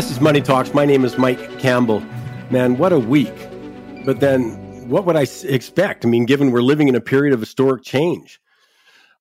[0.00, 0.72] This is Money Talks.
[0.72, 2.00] My name is Mike Campbell.
[2.50, 3.34] Man, what a week.
[4.06, 6.06] But then, what would I expect?
[6.06, 8.40] I mean, given we're living in a period of historic change.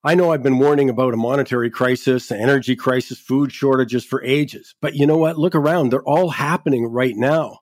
[0.06, 4.24] I know I've been warning about a monetary crisis, an energy crisis, food shortages for
[4.24, 4.74] ages.
[4.80, 5.38] But you know what?
[5.38, 5.90] Look around.
[5.90, 7.60] They're all happening right now.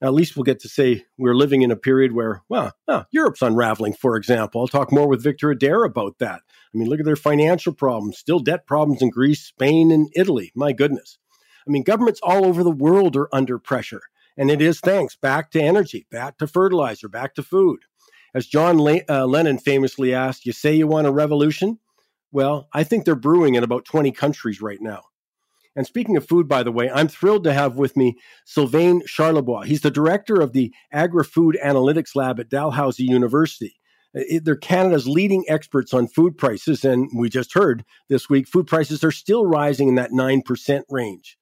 [0.00, 2.72] at least we'll get to say we're living in a period where, well,
[3.10, 4.62] Europe's unraveling, for example.
[4.62, 6.40] I'll talk more with Victor Adair about that.
[6.74, 10.50] I mean, look at their financial problems, still debt problems in Greece, Spain, and Italy.
[10.54, 11.18] My goodness.
[11.66, 14.02] I mean, governments all over the world are under pressure.
[14.36, 17.80] And it is thanks back to energy, back to fertilizer, back to food.
[18.34, 21.80] As John Le- uh, Lennon famously asked, You say you want a revolution?
[22.30, 25.02] Well, I think they're brewing in about 20 countries right now.
[25.74, 29.64] And speaking of food, by the way, I'm thrilled to have with me Sylvain Charlebois.
[29.64, 33.76] He's the director of the Agri Food Analytics Lab at Dalhousie University.
[34.16, 36.84] Uh, they're Canada's leading experts on food prices.
[36.84, 41.37] And we just heard this week, food prices are still rising in that 9% range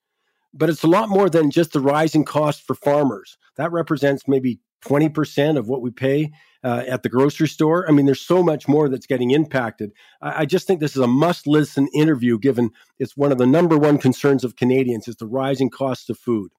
[0.57, 3.37] but it's a lot more than just the rising cost for farmers.
[3.57, 6.31] That represents maybe 20% of what we pay
[6.63, 7.89] uh, at the grocery store.
[7.89, 9.93] I mean, there's so much more that's getting impacted.
[10.23, 13.47] I, I just think this is a must listen interview, given it's one of the
[13.47, 16.51] number one concerns of Canadians is the rising cost of food.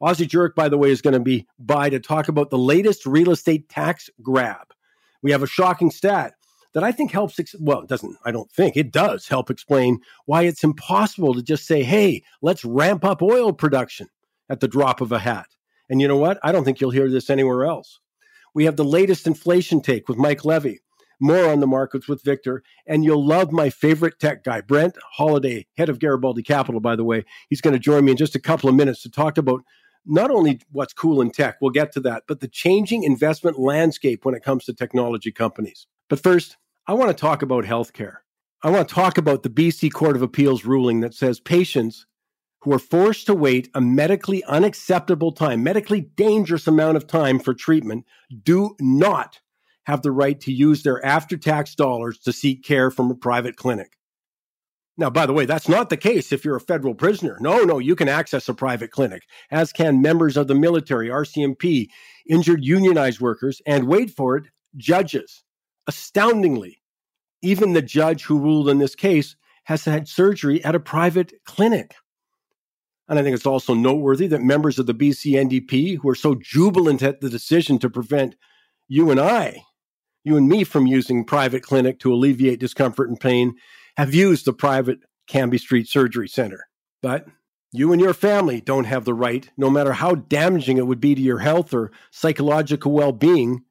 [0.00, 3.04] Ozzie Jurock, by the way, is going to be by to talk about the latest
[3.04, 4.68] real estate tax grab.
[5.22, 6.34] We have a shocking stat
[6.74, 10.00] that I think helps, ex- well, it doesn't, I don't think, it does help explain
[10.26, 14.08] why it's impossible to just say, hey, let's ramp up oil production
[14.48, 15.46] at the drop of a hat.
[15.88, 16.38] And you know what?
[16.42, 18.00] I don't think you'll hear this anywhere else.
[18.54, 20.80] We have the latest inflation take with Mike Levy,
[21.20, 25.66] more on the markets with Victor, and you'll love my favorite tech guy, Brent Holliday,
[25.76, 27.24] head of Garibaldi Capital, by the way.
[27.48, 29.62] He's going to join me in just a couple of minutes to talk about
[30.06, 34.24] not only what's cool in tech, we'll get to that, but the changing investment landscape
[34.24, 35.86] when it comes to technology companies.
[36.08, 36.56] But first,
[36.86, 38.18] I want to talk about healthcare.
[38.62, 42.06] I want to talk about the BC Court of Appeals ruling that says patients
[42.62, 47.54] who are forced to wait a medically unacceptable time, medically dangerous amount of time for
[47.54, 48.04] treatment,
[48.42, 49.40] do not
[49.84, 53.56] have the right to use their after tax dollars to seek care from a private
[53.56, 53.96] clinic.
[54.96, 57.36] Now, by the way, that's not the case if you're a federal prisoner.
[57.40, 61.86] No, no, you can access a private clinic, as can members of the military, RCMP,
[62.28, 65.44] injured unionized workers, and wait for it, judges.
[65.88, 66.82] Astoundingly,
[67.40, 71.94] even the judge who ruled in this case has had surgery at a private clinic.
[73.08, 76.34] And I think it's also noteworthy that members of the BC NDP, who are so
[76.34, 78.36] jubilant at the decision to prevent
[78.86, 79.62] you and I,
[80.24, 83.54] you and me, from using private clinic to alleviate discomfort and pain,
[83.96, 86.68] have used the private Cambie Street Surgery Center.
[87.00, 87.26] But
[87.72, 91.14] you and your family don't have the right, no matter how damaging it would be
[91.14, 93.64] to your health or psychological well being,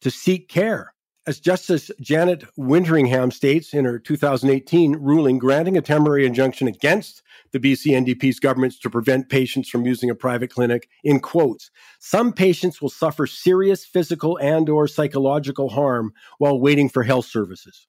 [0.00, 0.94] to seek care
[1.30, 7.60] as Justice Janet Winteringham states in her 2018 ruling granting a temporary injunction against the
[7.60, 11.70] BC NDP's governments to prevent patients from using a private clinic, in quotes,
[12.00, 17.86] some patients will suffer serious physical and or psychological harm while waiting for health services.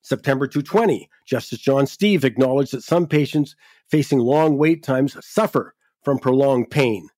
[0.00, 3.56] September 220, Justice John Steeves acknowledged that some patients
[3.90, 7.10] facing long wait times suffer from prolonged pain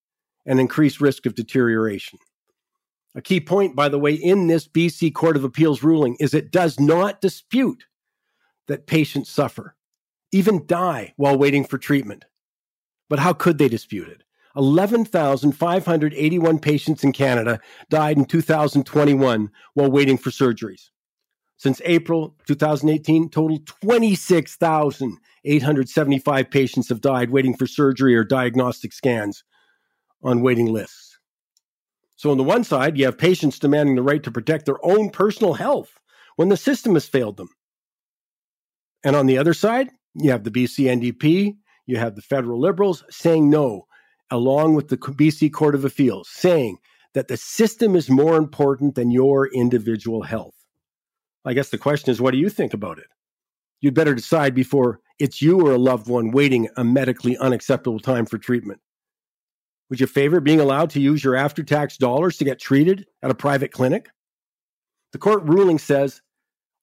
[0.45, 2.19] and increased risk of deterioration.
[3.15, 6.51] A key point, by the way, in this BC Court of Appeals ruling is it
[6.51, 7.85] does not dispute
[8.69, 9.77] that patients suffer,
[10.33, 12.25] even die while waiting for treatment.
[13.11, 14.23] But how could they dispute it?
[14.57, 20.89] 11,581 patients in Canada died in 2021 while waiting for surgeries.
[21.57, 29.45] Since April 2018, total 26,875 patients have died waiting for surgery or diagnostic scans
[30.23, 31.02] on waiting lists.
[32.23, 35.11] So, on the one side, you have patients demanding the right to protect their own
[35.11, 35.99] personal health
[36.37, 37.49] when the system has failed them.
[39.03, 43.03] And on the other side, you have the BC NDP, you have the federal liberals
[43.11, 43.89] saying no,
[44.31, 46.79] along with the BC Court of Appeals, saying
[47.15, 50.55] that the system is more important than your individual health.
[51.45, 53.09] I guess the question is, what do you think about it?
[53.81, 58.27] You'd better decide before it's you or a loved one waiting a medically unacceptable time
[58.27, 58.81] for treatment.
[59.93, 63.31] Would you favor being allowed to use your after tax dollars to get treated at
[63.31, 64.09] a private clinic?
[65.13, 66.23] The court ruling says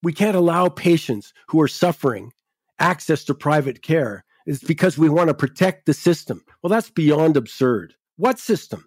[0.03, 2.33] we can't allow patients who are suffering
[2.77, 4.25] access to private care.
[4.45, 6.43] It's because we want to protect the system.
[6.61, 7.95] Well, that's beyond absurd.
[8.17, 8.85] What system?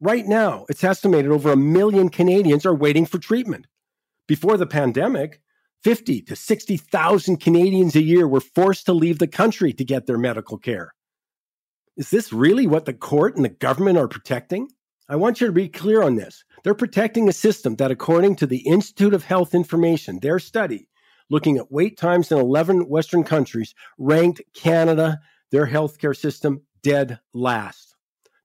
[0.00, 3.66] Right now, it's estimated over a million Canadians are waiting for treatment.
[4.28, 5.40] Before the pandemic,
[5.82, 10.16] 50 to 60,000 Canadians a year were forced to leave the country to get their
[10.16, 10.92] medical care.
[11.96, 14.68] Is this really what the court and the government are protecting?
[15.08, 16.44] I want you to be clear on this.
[16.62, 20.88] They're protecting a system that, according to the Institute of Health Information, their study
[21.30, 25.20] looking at wait times in 11 Western countries ranked Canada,
[25.50, 27.96] their healthcare system, dead last.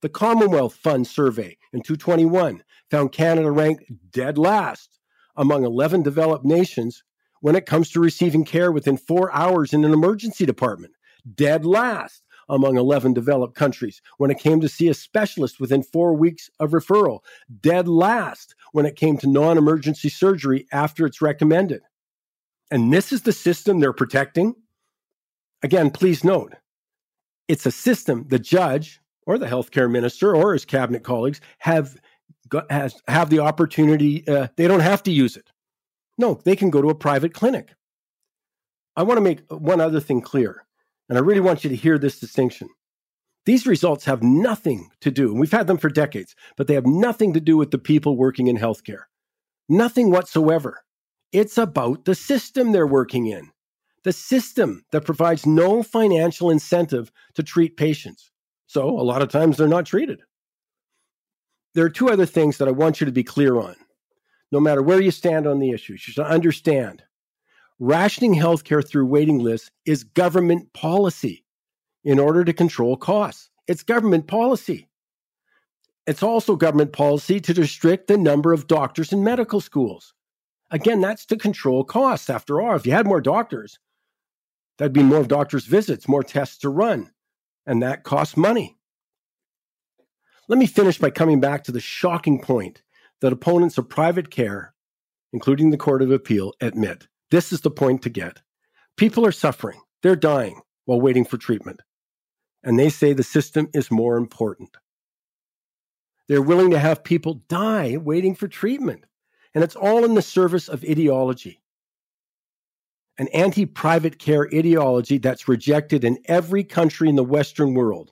[0.02, 4.98] The Commonwealth Fund survey in 221 found Canada ranked dead last
[5.36, 7.04] among 11 developed nations
[7.42, 10.94] when it comes to receiving care within four hours in an emergency department.
[11.36, 16.14] Dead last among 11 developed countries when it came to see a specialist within four
[16.14, 17.22] weeks of referral.
[17.62, 21.82] Dead last when it came to non emergency surgery after it's recommended.
[22.70, 24.56] And this is the system they're protecting.
[25.64, 26.54] Again, please note
[27.48, 31.98] it's a system the judge or the healthcare minister or his cabinet colleagues have
[32.70, 34.28] has have the opportunity.
[34.28, 35.50] Uh, they don't have to use it.
[36.18, 37.70] No, they can go to a private clinic.
[38.96, 40.66] I want to make one other thing clear,
[41.12, 42.70] and I really want you to hear this distinction.
[43.46, 46.86] These results have nothing to do, and we've had them for decades, but they have
[46.86, 49.04] nothing to do with the people working in healthcare.
[49.68, 50.86] Nothing whatsoever.
[51.34, 53.52] It's about the system they're working in,
[54.06, 58.32] the system that provides no financial incentive to treat patients.
[58.68, 60.22] So a lot of times they're not treated.
[61.74, 63.76] There are two other things that I want you to be clear on.
[64.50, 67.04] No matter where you stand on the issue, you should understand
[67.82, 71.44] rationing healthcare through waiting lists is government policy
[72.04, 73.50] in order to control costs.
[73.68, 74.88] It's government policy.
[76.06, 80.14] It's also government policy to restrict the number of doctors in medical schools.
[80.70, 82.30] Again, that's to control costs.
[82.30, 83.80] After all, if you had more doctors,
[84.78, 87.10] that'd be more doctors' visits, more tests to run
[87.66, 88.78] and that costs money.
[90.48, 92.84] Let me finish by coming back to the shocking point
[93.22, 94.74] that opponents of private care,
[95.34, 97.08] including the Court of Appeal, admit.
[97.32, 98.42] This is the point to get.
[98.98, 101.82] People are suffering, they're dying while waiting for treatment.
[102.64, 104.78] And they say the system is more important.
[106.28, 109.06] They're willing to have people die waiting for treatment.
[109.56, 111.62] And it's all in the service of ideology
[113.18, 118.12] an anti private care ideology that's rejected in every country in the Western world.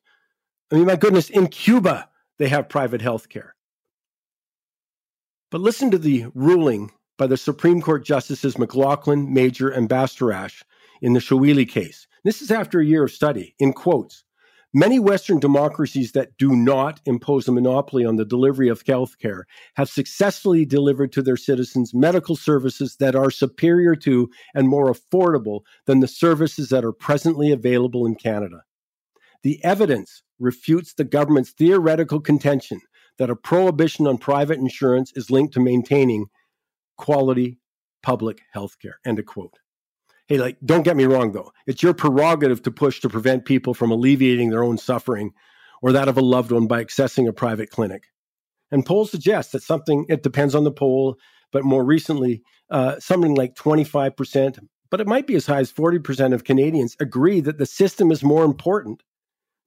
[0.72, 2.07] I mean, my goodness, in Cuba,
[2.38, 3.56] they have private health care.
[5.50, 10.63] But listen to the ruling by the Supreme Court Justices McLachlin, Major, and Bastarache
[11.01, 12.07] in the Chaoulli case.
[12.24, 14.24] This is after a year of study, in quotes.
[14.74, 19.48] Many Western democracies that do not impose a monopoly on the delivery of health care
[19.75, 25.62] have successfully delivered to their citizens medical services that are superior to and more affordable
[25.88, 28.62] than the services that are presently available in Canada.
[29.44, 32.80] The evidence refutes the government's theoretical contention
[33.18, 36.27] that a prohibition on private insurance is linked to maintaining
[37.00, 37.57] quality
[38.04, 39.00] public health care.
[39.04, 39.57] End of quote
[40.30, 41.51] hey, like, don't get me wrong, though.
[41.66, 45.34] It's your prerogative to push to prevent people from alleviating their own suffering
[45.81, 48.04] or that of a loved one by accessing a private clinic.
[48.72, 51.18] And polls suggest that something, it depends on the poll,
[51.51, 54.60] but more recently, uh, something like 25%,
[54.92, 58.24] but it might be as high as 40% of Canadians agree that the system is
[58.24, 59.01] more important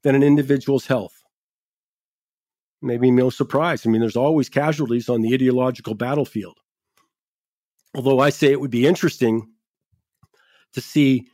[0.05, 1.25] than an individual's health.
[2.81, 3.85] Maybe no surprise.
[3.85, 6.59] I mean, there's always casualties on the ideological battlefield.
[7.95, 9.49] Although I say it would be interesting
[10.73, 11.29] to see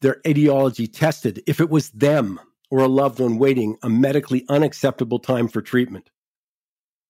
[0.00, 5.18] their ideology tested if it was them or a loved one waiting a medically unacceptable
[5.18, 6.10] time for treatment.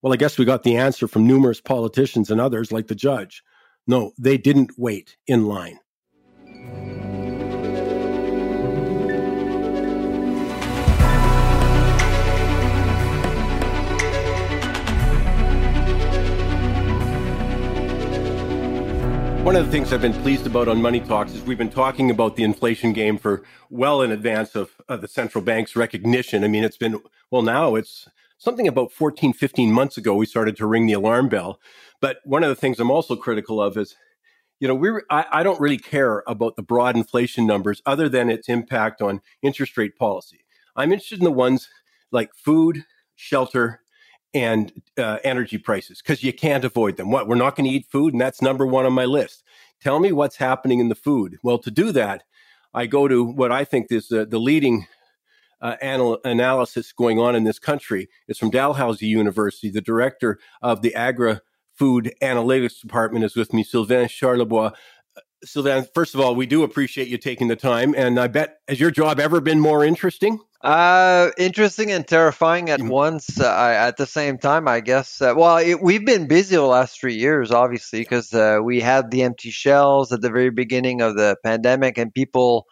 [0.02, 3.42] Well, I guess we got the answer from numerous politicians and others, like the judge.
[3.86, 5.78] No, they didn't wait in line.
[19.42, 22.10] One of the things I've been pleased about on Money Talks is we've been talking
[22.10, 26.44] about the inflation game for well in advance of uh, the central bank's recognition.
[26.44, 28.06] I mean, it's been, well, now it's
[28.36, 31.58] something about 14, 15 months ago, we started to ring the alarm bell.
[32.02, 33.96] But one of the things I'm also critical of is,
[34.60, 38.28] you know, we I, I don't really care about the broad inflation numbers other than
[38.28, 40.44] its impact on interest rate policy.
[40.76, 41.70] I'm interested in the ones
[42.12, 42.84] like food,
[43.16, 43.80] shelter,
[44.32, 47.10] and uh, energy prices because you can't avoid them.
[47.10, 49.42] What we're not going to eat food, and that's number one on my list.
[49.80, 51.38] Tell me what's happening in the food.
[51.42, 52.22] Well, to do that,
[52.72, 54.86] I go to what I think is uh, the leading
[55.60, 58.08] uh, anal- analysis going on in this country.
[58.28, 59.70] It's from Dalhousie University.
[59.70, 61.38] The director of the Agri
[61.74, 64.72] Food Analytics Department is with me, Sylvain Charlebois.
[65.16, 68.58] Uh, Sylvain, first of all, we do appreciate you taking the time, and I bet
[68.68, 70.38] has your job ever been more interesting?
[70.62, 73.40] Uh, interesting and terrifying at once.
[73.40, 75.22] Uh, at the same time, I guess.
[75.22, 79.10] Uh, well, it, we've been busy the last three years, obviously, because uh, we had
[79.10, 82.66] the empty shelves at the very beginning of the pandemic, and people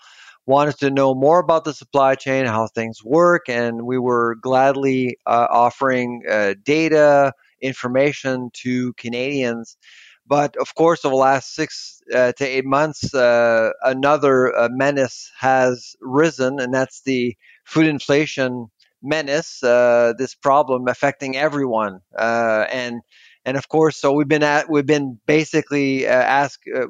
[0.44, 5.16] wanted to know more about the supply chain, how things work, and we were gladly
[5.24, 9.78] uh, offering uh, data, information to Canadians.
[10.26, 15.32] But of course, over the last six uh, to eight months, uh, another uh, menace
[15.38, 17.34] has risen, and that's the
[17.68, 18.68] food inflation
[19.02, 23.02] menace, uh, this problem affecting everyone, uh, and
[23.44, 26.86] and of course, so we've been at we've been basically uh, ask uh,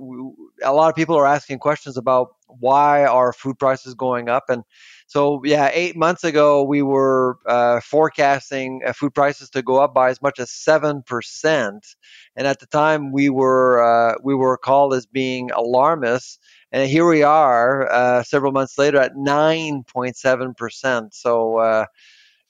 [0.63, 4.63] a lot of people are asking questions about why are food prices going up and
[5.07, 9.93] so yeah eight months ago we were uh, forecasting uh, food prices to go up
[9.93, 11.87] by as much as seven percent
[12.37, 16.39] and at the time we were we were called as being alarmists
[16.73, 21.87] and here we are uh, several months later at 9.7 percent so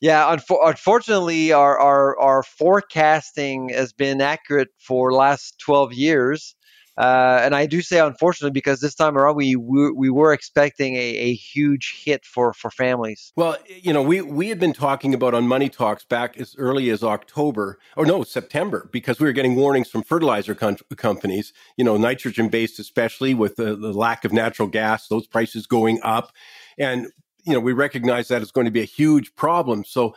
[0.01, 6.55] yeah, unfortunately, our, our, our forecasting has been accurate for last 12 years.
[6.99, 10.97] Uh, and I do say unfortunately because this time around we we, we were expecting
[10.97, 13.33] a, a, huge hit for for families.
[13.37, 16.91] Well, you know, we we had been talking about on Money Talks back as early
[16.91, 21.85] as October or no September because we were getting warnings from fertilizer com- companies, you
[21.85, 26.33] know, nitrogen based especially with the, the lack of natural gas, those prices going up,
[26.79, 27.07] and
[27.45, 29.85] you know, we recognize that it's going to be a huge problem.
[29.85, 30.17] So,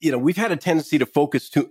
[0.00, 1.70] you know, we've had a tendency to focus too,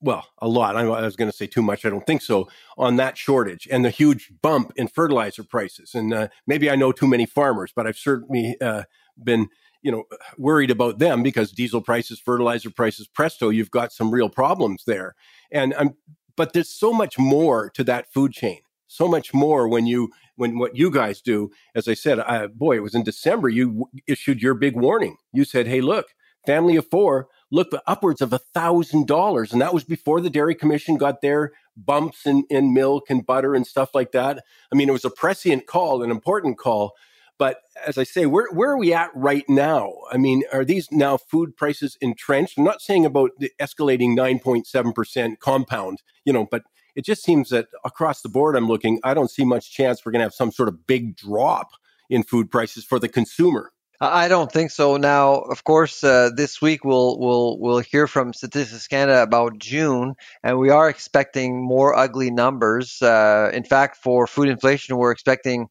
[0.00, 0.76] well, a lot.
[0.76, 1.84] I was going to say too much.
[1.84, 5.94] I don't think so on that shortage and the huge bump in fertilizer prices.
[5.94, 8.82] And uh, maybe I know too many farmers, but I've certainly uh,
[9.22, 9.48] been,
[9.82, 10.04] you know,
[10.36, 15.14] worried about them because diesel prices, fertilizer prices, presto, you've got some real problems there.
[15.50, 15.94] And I'm,
[16.36, 20.58] but there's so much more to that food chain so much more when you when
[20.58, 24.40] what you guys do as i said I, boy it was in december you issued
[24.40, 26.06] your big warning you said hey look
[26.46, 30.54] family of four look upwards of a thousand dollars and that was before the dairy
[30.54, 34.88] commission got their bumps in, in milk and butter and stuff like that i mean
[34.88, 36.92] it was a prescient call an important call
[37.38, 39.92] but as I say, where where are we at right now?
[40.10, 42.56] I mean, are these now food prices entrenched?
[42.56, 46.62] I'm not saying about the escalating 9.7 percent compound, you know, but
[46.94, 50.12] it just seems that across the board, I'm looking, I don't see much chance we're
[50.12, 51.72] going to have some sort of big drop
[52.08, 53.70] in food prices for the consumer.
[54.00, 54.96] I don't think so.
[54.98, 60.14] Now, of course, uh, this week we'll we'll we'll hear from Statistics Canada about June,
[60.42, 63.00] and we are expecting more ugly numbers.
[63.00, 65.68] Uh, in fact, for food inflation, we're expecting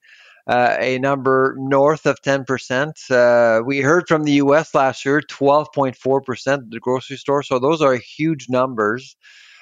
[0.48, 3.12] uh, a number north of 10%.
[3.12, 4.74] Uh, we heard from the U.S.
[4.74, 7.44] last year, 12.4% at the grocery store.
[7.44, 9.16] So those are huge numbers.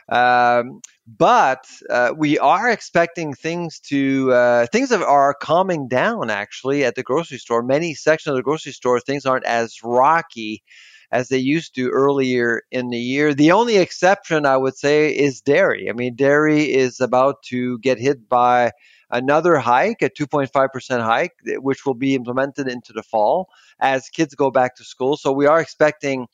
[0.10, 6.96] Um, but uh, we are expecting things to uh, things are calming down actually at
[6.96, 7.62] the grocery store.
[7.62, 10.64] Many sections of the grocery store things aren't as rocky
[11.12, 13.34] as they used to earlier in the year.
[13.34, 15.90] The only exception I would say is dairy.
[15.90, 18.72] I mean, dairy is about to get hit by
[19.12, 24.50] another hike, a 2.5% hike, which will be implemented into the fall as kids go
[24.50, 25.18] back to school.
[25.18, 26.28] So we are expecting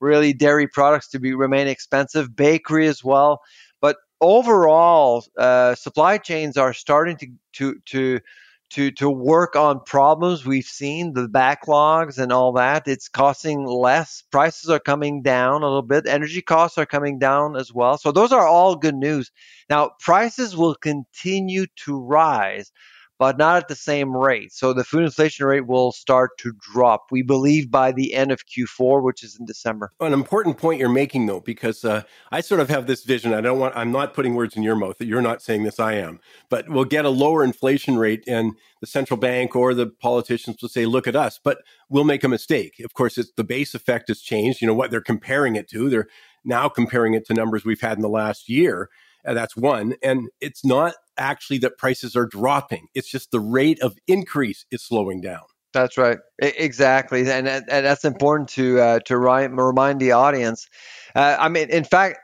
[0.00, 3.40] really dairy products to be remain expensive, bakery as well.
[4.20, 8.20] Overall, uh, supply chains are starting to to to
[8.70, 10.44] to to work on problems.
[10.46, 12.88] We've seen the backlogs and all that.
[12.88, 14.22] It's costing less.
[14.30, 16.06] Prices are coming down a little bit.
[16.06, 17.98] Energy costs are coming down as well.
[17.98, 19.30] So those are all good news.
[19.70, 22.72] Now prices will continue to rise
[23.24, 24.52] but not at the same rate.
[24.52, 28.42] So the food inflation rate will start to drop, we believe, by the end of
[28.44, 29.92] Q4, which is in December.
[29.98, 33.32] An important point you're making, though, because uh, I sort of have this vision.
[33.32, 35.80] I don't want, I'm not putting words in your mouth that you're not saying this,
[35.80, 38.52] I am, but we'll get a lower inflation rate and
[38.82, 42.28] the central bank or the politicians will say, look at us, but we'll make a
[42.28, 42.78] mistake.
[42.84, 44.60] Of course, it's the base effect has changed.
[44.60, 45.88] You know what they're comparing it to?
[45.88, 46.08] They're
[46.44, 48.90] now comparing it to numbers we've had in the last year.
[49.26, 49.94] Uh, that's one.
[50.02, 52.88] And it's not actually that prices are dropping.
[52.94, 55.42] It's just the rate of increase is slowing down.
[55.74, 60.68] That's right, exactly, and, and that's important to uh, to remind the audience.
[61.16, 62.18] Uh, I mean, in fact,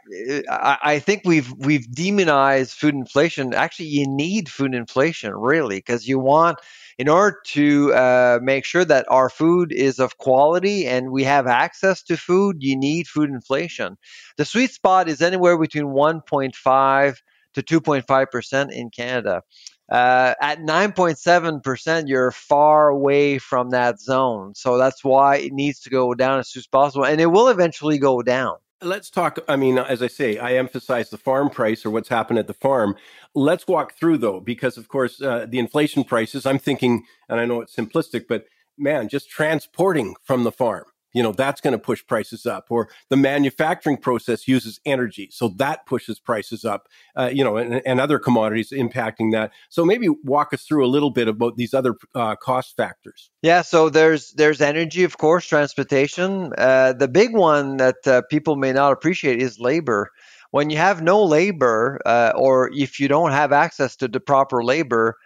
[0.48, 3.52] I, I, think we've we've demonized food inflation.
[3.52, 6.58] Actually, you need food inflation really because you want,
[6.96, 11.48] in order to uh, make sure that our food is of quality and we have
[11.48, 13.96] access to food, you need food inflation.
[14.36, 17.16] The sweet spot is anywhere between 1.5
[17.54, 19.42] to 2.5% in Canada.
[19.90, 24.54] Uh, at 9.7%, you're far away from that zone.
[24.54, 27.04] So that's why it needs to go down as soon as possible.
[27.04, 28.56] And it will eventually go down.
[28.82, 29.38] Let's talk.
[29.46, 32.54] I mean, as I say, I emphasize the farm price or what's happened at the
[32.54, 32.96] farm.
[33.34, 37.44] Let's walk through, though, because of course, uh, the inflation prices, I'm thinking, and I
[37.44, 38.46] know it's simplistic, but
[38.78, 42.88] man, just transporting from the farm you know that's going to push prices up or
[43.08, 48.00] the manufacturing process uses energy so that pushes prices up uh, you know and, and,
[48.00, 49.52] other commodities impacting that.
[49.68, 53.30] So maybe walk us through a little bit about these other uh, cost factors.
[53.42, 56.52] Yeah so there's there's energy of course transportation.
[56.56, 60.10] Uh, the big one that uh, people may not appreciate is labor.
[60.52, 64.64] When you have no labor uh, or if you don't have access to the proper
[64.64, 65.16] labor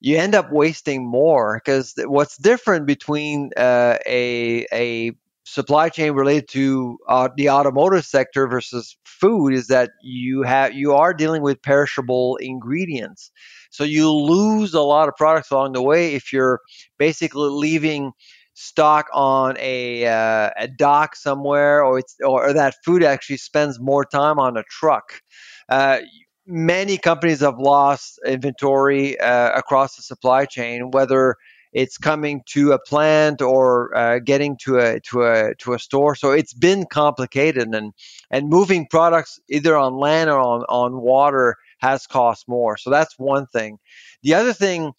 [0.00, 5.12] you end up wasting more because what's different between uh, a a
[5.44, 10.92] supply chain related to uh, the automotive sector versus food is that you have you
[10.94, 13.30] are dealing with perishable ingredients.
[13.70, 16.60] So you lose a lot of products along the way if you're
[16.98, 18.12] basically leaving
[18.54, 24.04] stock on a, uh, a dock somewhere or it's or, that food actually spends more
[24.04, 25.20] time on a truck.
[25.68, 25.98] Uh,
[26.46, 31.36] many companies have lost inventory uh, across the supply chain whether
[31.74, 36.14] it's coming to a plant or uh, getting to a to a to a store.
[36.14, 37.92] So it's been complicated, and
[38.30, 42.78] and moving products either on land or on on water has cost more.
[42.78, 43.78] So that's one thing.
[44.22, 44.92] The other thing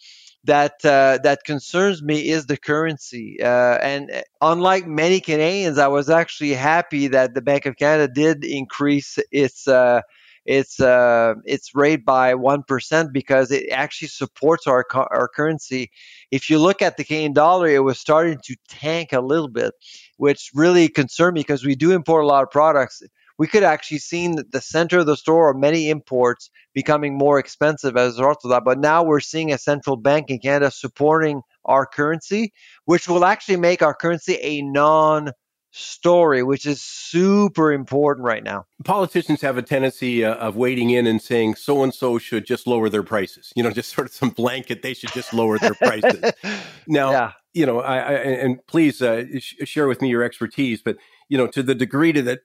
[0.44, 3.38] that uh, that concerns me is the currency.
[3.42, 8.46] Uh, and unlike many Canadians, I was actually happy that the Bank of Canada did
[8.46, 10.02] increase its uh,
[10.46, 15.92] its uh, its rate by one percent because it actually supports our our currency.
[16.32, 19.74] If you look at the Canadian dollar, it was starting to tank a little bit,
[20.18, 23.02] which really concerned me because we do import a lot of products.
[23.38, 27.98] We could actually seen the center of the store or many imports becoming more expensive
[27.98, 28.64] as a result of that.
[28.64, 32.54] But now we're seeing a central bank in Canada supporting our currency,
[32.86, 35.32] which will actually make our currency a non
[35.76, 38.66] story, which is super important right now.
[38.84, 42.66] Politicians have a tendency uh, of wading in and saying so and so should just
[42.66, 43.52] lower their prices.
[43.56, 46.32] You know, just sort of some blanket, they should just lower their prices.
[46.88, 47.32] now, yeah.
[47.54, 51.38] you know, I, I and please uh, sh- share with me your expertise, but you
[51.38, 52.40] know, to the degree to that,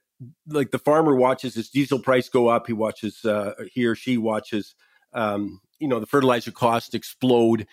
[0.47, 4.17] like the farmer watches his diesel price go up, he watches uh, he or she
[4.17, 4.75] watches,
[5.13, 7.65] um, you know, the fertilizer cost explode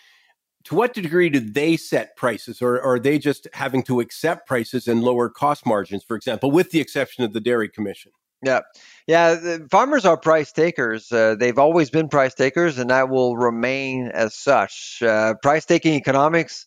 [0.64, 4.46] to what degree do they set prices or, or, are they just having to accept
[4.46, 8.12] prices and lower cost margins for example with the exception of the dairy commission?
[8.42, 8.60] Yeah
[9.06, 14.08] yeah farmers are price takers uh, they've always been price takers and that will remain
[14.08, 15.02] as such.
[15.02, 16.66] Uh, price taking economics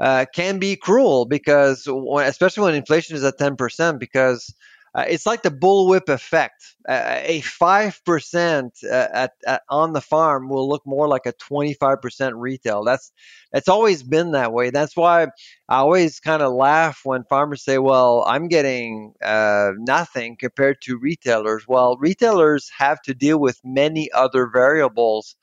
[0.00, 4.54] uh, can be cruel because especially when inflation is at 10% because
[4.94, 6.76] uh, it's like the bullwhip effect.
[6.88, 11.32] Uh, a five percent uh, at, at, on the farm will look more like a
[11.32, 12.84] twenty five percent retail.
[12.84, 13.12] That's
[13.52, 14.70] it's always been that way.
[14.70, 15.24] That's why
[15.68, 20.96] I always kind of laugh when farmers say, "Well, I'm getting uh, nothing compared to
[20.96, 25.36] retailers." Well, retailers have to deal with many other variables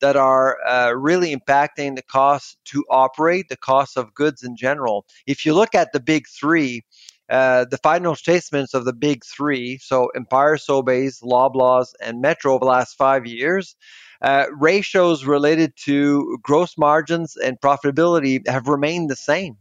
[0.00, 5.04] that are uh, really impacting the cost to operate, the cost of goods in general.
[5.26, 6.82] If you look at the big three
[7.30, 12.60] uh, the final statements of the big three, so Empire, Sobeys, Loblaws, and Metro over
[12.60, 13.76] the last five years,
[14.22, 19.56] uh, ratios related to gross margins and profitability have remained the same,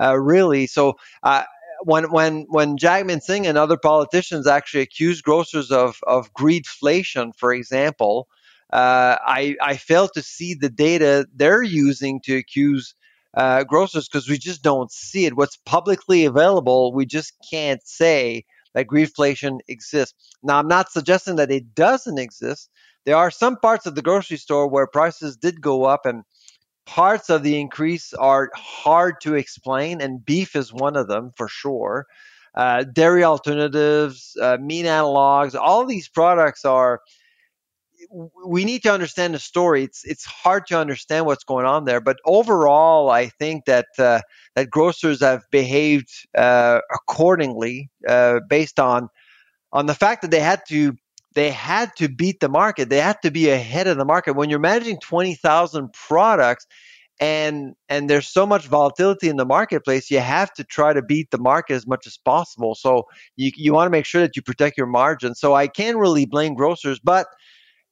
[0.00, 0.66] uh, really.
[0.66, 1.44] So uh,
[1.82, 7.52] when when when Jagmeet Singh and other politicians actually accuse grocers of of greedflation, for
[7.52, 8.28] example,
[8.72, 12.94] uh, I I fail to see the data they're using to accuse
[13.34, 15.36] uh, grocers because we just don't see it.
[15.36, 20.14] What's publicly available, we just can't say that greedflation exists.
[20.42, 22.70] Now, I'm not suggesting that it doesn't exist.
[23.06, 26.24] There are some parts of the grocery store where prices did go up, and
[26.86, 31.48] parts of the increase are hard to explain, and beef is one of them for
[31.48, 32.06] sure.
[32.54, 37.00] Uh, dairy alternatives, uh, meat analogs, all these products are
[38.10, 39.84] we need to understand the story.
[39.84, 44.20] It's it's hard to understand what's going on there, but overall, I think that uh,
[44.54, 49.08] that grocers have behaved uh, accordingly uh, based on
[49.72, 50.96] on the fact that they had to
[51.34, 52.88] they had to beat the market.
[52.88, 54.34] They had to be ahead of the market.
[54.34, 56.66] When you're managing twenty thousand products,
[57.20, 61.30] and and there's so much volatility in the marketplace, you have to try to beat
[61.30, 62.74] the market as much as possible.
[62.74, 63.04] So
[63.36, 65.34] you you want to make sure that you protect your margin.
[65.34, 67.26] So I can't really blame grocers, but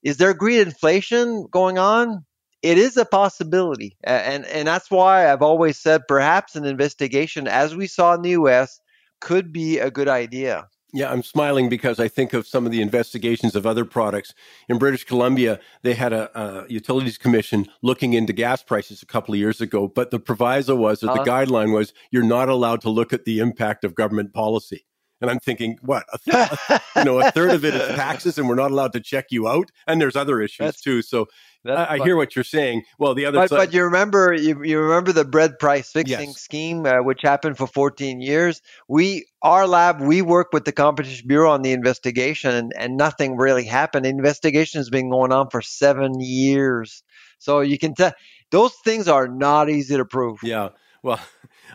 [0.06, 2.24] is there greed inflation going on?
[2.62, 3.96] It is a possibility.
[4.04, 8.30] And, and that's why I've always said perhaps an investigation, as we saw in the
[8.30, 8.78] US,
[9.20, 10.68] could be a good idea.
[10.92, 14.32] Yeah, I'm smiling because I think of some of the investigations of other products.
[14.68, 19.34] In British Columbia, they had a, a utilities commission looking into gas prices a couple
[19.34, 22.80] of years ago, but the proviso was, or the uh, guideline was, you're not allowed
[22.82, 24.86] to look at the impact of government policy.
[25.20, 26.04] And I'm thinking, what?
[26.12, 29.00] A th- you know, a third of it is taxes, and we're not allowed to
[29.00, 29.70] check you out.
[29.86, 31.00] And there's other issues that's, too.
[31.00, 31.26] So
[31.64, 32.82] I, I, hear what you're saying.
[32.98, 36.28] Well, the other but, side, but you remember, you, you remember the bread price fixing
[36.28, 36.38] yes.
[36.38, 38.60] scheme, uh, which happened for 14 years.
[38.88, 43.36] We, our lab, we work with the Competition Bureau on the investigation, and, and nothing
[43.36, 44.04] really happened.
[44.04, 47.02] The investigation has been going on for seven years.
[47.38, 48.12] So you can tell
[48.50, 50.40] those things are not easy to prove.
[50.42, 50.70] Yeah.
[51.02, 51.20] Well,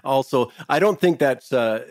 [0.04, 1.86] also, I don't think that's uh,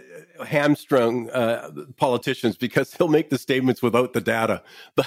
[0.44, 4.62] hamstrung uh, politicians because he'll make the statements without the data.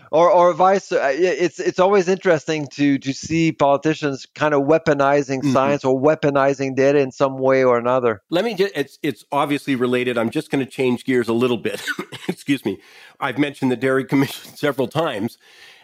[0.12, 0.92] or, or vice.
[0.92, 5.52] Uh, it's it's always interesting to to see politicians kind of weaponizing mm-hmm.
[5.52, 8.22] science or weaponizing data in some way or another.
[8.30, 8.72] Let me just.
[8.76, 10.18] It's it's obviously related.
[10.18, 11.82] I'm just going to change gears a little bit.
[12.28, 12.80] Excuse me.
[13.20, 15.38] I've mentioned the Dairy Commission several times.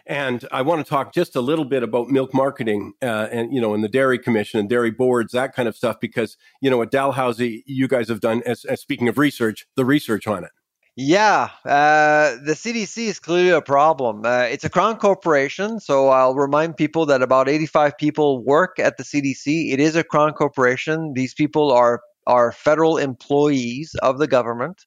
[0.09, 3.61] And I want to talk just a little bit about milk marketing uh, and, you
[3.61, 6.81] know, and the Dairy Commission and dairy boards, that kind of stuff, because, you know,
[6.81, 10.51] at Dalhousie, you guys have done, as, as speaking of research, the research on it.
[10.97, 14.25] Yeah, uh, the CDC is clearly a problem.
[14.25, 18.97] Uh, it's a crown corporation, so I'll remind people that about 85 people work at
[18.97, 19.73] the CDC.
[19.73, 21.13] It is a crown corporation.
[21.15, 24.85] These people are are federal employees of the government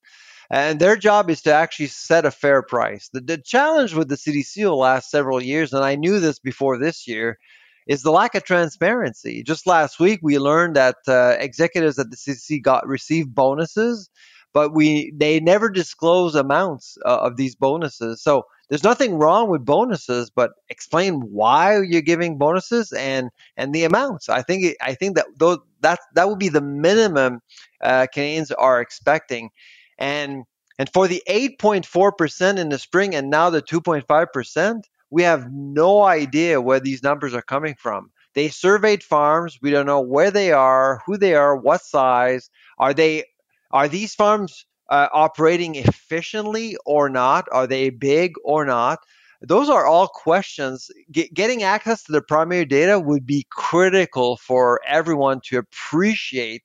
[0.51, 3.09] and their job is to actually set a fair price.
[3.13, 6.77] The, the challenge with the CDC the last several years, and I knew this before
[6.77, 7.39] this year,
[7.87, 9.43] is the lack of transparency.
[9.43, 14.09] Just last week, we learned that uh, executives at the CDC got received bonuses,
[14.53, 18.21] but we they never disclose amounts uh, of these bonuses.
[18.21, 23.85] So there's nothing wrong with bonuses, but explain why you're giving bonuses and and the
[23.85, 24.27] amounts.
[24.27, 25.27] I think I think that
[25.81, 27.39] that that would be the minimum
[27.81, 29.49] uh, Canadians are expecting.
[30.01, 30.43] And
[30.79, 36.59] and for the 8.4% in the spring and now the 2.5%, we have no idea
[36.59, 38.09] where these numbers are coming from.
[38.33, 39.59] They surveyed farms.
[39.61, 42.49] We don't know where they are, who they are, what size.
[42.79, 43.25] Are they
[43.69, 47.45] are these farms uh, operating efficiently or not?
[47.51, 48.99] Are they big or not?
[49.41, 50.89] Those are all questions.
[51.11, 56.63] Get, getting access to the primary data would be critical for everyone to appreciate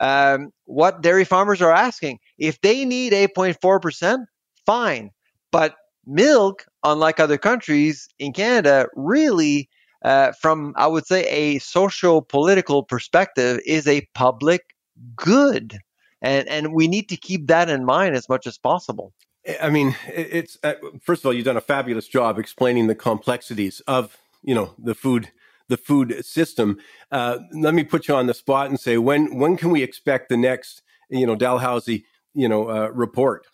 [0.00, 2.18] um, what dairy farmers are asking.
[2.38, 4.24] If they need 8.4%,
[4.66, 5.10] fine.
[5.52, 9.68] But milk, unlike other countries in Canada, really,
[10.04, 14.74] uh, from I would say a social political perspective, is a public
[15.16, 15.78] good.
[16.22, 19.12] And, and we need to keep that in mind as much as possible.
[19.60, 23.80] I mean, it's uh, first of all, you've done a fabulous job explaining the complexities
[23.86, 25.30] of you know the food
[25.70, 26.78] the food system.
[27.10, 30.28] Uh, let me put you on the spot and say when when can we expect
[30.28, 32.04] the next you know Dalhousie
[32.34, 33.46] you know uh, report?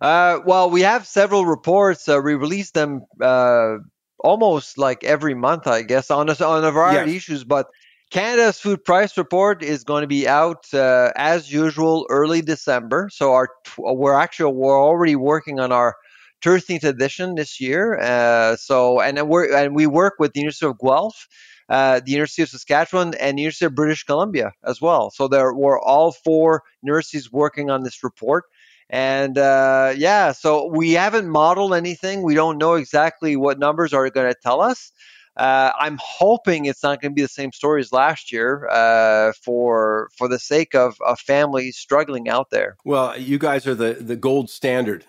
[0.00, 2.08] Uh, well, we have several reports.
[2.08, 3.76] Uh, we release them uh,
[4.18, 7.08] almost like every month, I guess, on a, on a variety yes.
[7.08, 7.44] of issues.
[7.44, 7.68] But
[8.10, 13.10] Canada's food price report is going to be out uh, as usual early December.
[13.12, 15.94] So our we're actually we're already working on our
[16.42, 17.98] 13th edition this year.
[17.98, 21.28] Uh, so, and we and we work with the University of Guelph,
[21.68, 25.10] uh, the University of Saskatchewan, and the University of British Columbia as well.
[25.10, 28.44] So there were all four universities working on this report.
[28.90, 32.22] And uh, yeah, so we haven't modeled anything.
[32.22, 34.92] We don't know exactly what numbers are going to tell us.
[35.34, 39.32] Uh, I'm hoping it's not going to be the same story as last year uh,
[39.42, 42.76] for for the sake of, of families struggling out there.
[42.84, 45.06] Well, you guys are the the gold standard.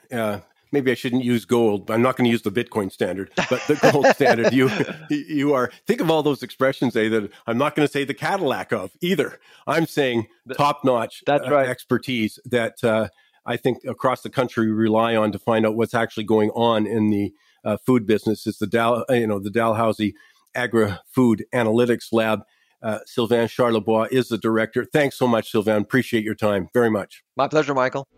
[0.74, 1.90] Uh, maybe I shouldn't use gold.
[1.90, 4.54] I'm not going to use the Bitcoin standard, but the gold standard.
[4.54, 4.70] You
[5.10, 8.14] you are think of all those expressions, eh, that I'm not going to say the
[8.14, 9.40] Cadillac of either.
[9.68, 11.68] I'm saying top notch That's right.
[11.68, 13.10] Uh, expertise that uh,
[13.46, 16.86] I think across the country we rely on to find out what's actually going on
[16.86, 17.34] in the
[17.64, 18.46] uh, food business.
[18.46, 20.16] It's the Dal, uh, you know, the Dalhousie
[20.56, 22.44] Agri Food Analytics Lab.
[22.82, 24.84] Uh, Sylvain Charlebois is the director.
[24.84, 25.82] Thanks so much, Sylvain.
[25.82, 27.24] Appreciate your time very much.
[27.38, 28.10] My pleasure, Michael.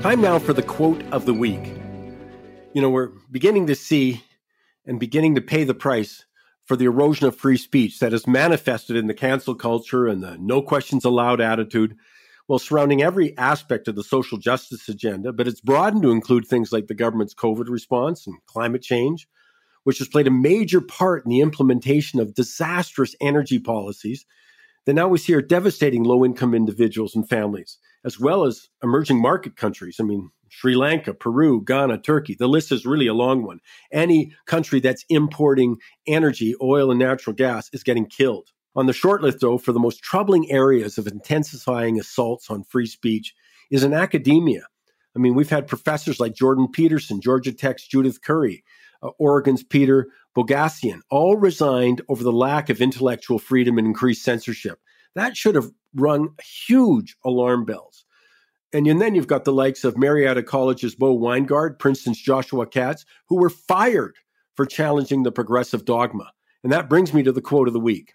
[0.00, 1.72] Time now for the quote of the week.
[2.72, 4.22] You know, we're beginning to see
[4.86, 6.24] and beginning to pay the price
[6.66, 10.38] for the erosion of free speech that is manifested in the cancel culture and the
[10.38, 11.96] no questions allowed attitude,
[12.46, 16.70] well, surrounding every aspect of the social justice agenda, but it's broadened to include things
[16.70, 19.26] like the government's COVID response and climate change,
[19.82, 24.24] which has played a major part in the implementation of disastrous energy policies
[24.86, 29.56] that now we see devastating low income individuals and families as well as emerging market
[29.56, 29.96] countries.
[30.00, 32.34] I mean, Sri Lanka, Peru, Ghana, Turkey.
[32.38, 33.60] The list is really a long one.
[33.92, 38.48] Any country that's importing energy, oil, and natural gas is getting killed.
[38.74, 42.86] On the short list, though, for the most troubling areas of intensifying assaults on free
[42.86, 43.34] speech
[43.70, 44.66] is in academia.
[45.16, 48.62] I mean, we've had professors like Jordan Peterson, Georgia Tech's Judith Curry,
[49.02, 54.78] uh, Oregon's Peter Boghossian, all resigned over the lack of intellectual freedom and increased censorship.
[55.14, 58.04] That should have rung huge alarm bells.
[58.72, 63.36] And then you've got the likes of Marietta College's Bo Winegard, Princeton's Joshua Katz, who
[63.36, 64.16] were fired
[64.54, 66.32] for challenging the progressive dogma.
[66.62, 68.14] And that brings me to the quote of the week.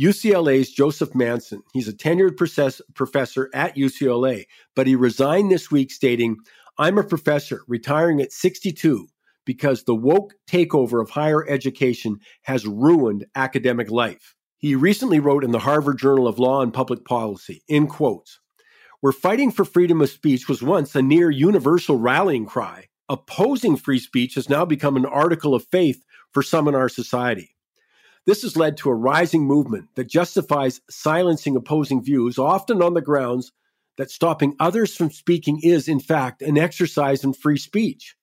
[0.00, 6.36] UCLA's Joseph Manson, he's a tenured professor at UCLA, but he resigned this week stating,
[6.78, 9.08] I'm a professor retiring at 62
[9.44, 14.35] because the woke takeover of higher education has ruined academic life.
[14.58, 18.40] He recently wrote in the Harvard Journal of Law and Public Policy, in quotes,
[19.00, 23.98] where fighting for freedom of speech was once a near universal rallying cry, opposing free
[23.98, 27.54] speech has now become an article of faith for some in our society.
[28.24, 33.02] This has led to a rising movement that justifies silencing opposing views, often on the
[33.02, 33.52] grounds
[33.98, 38.16] that stopping others from speaking is, in fact, an exercise in free speech.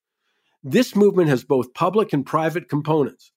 [0.63, 3.31] This movement has both public and private components,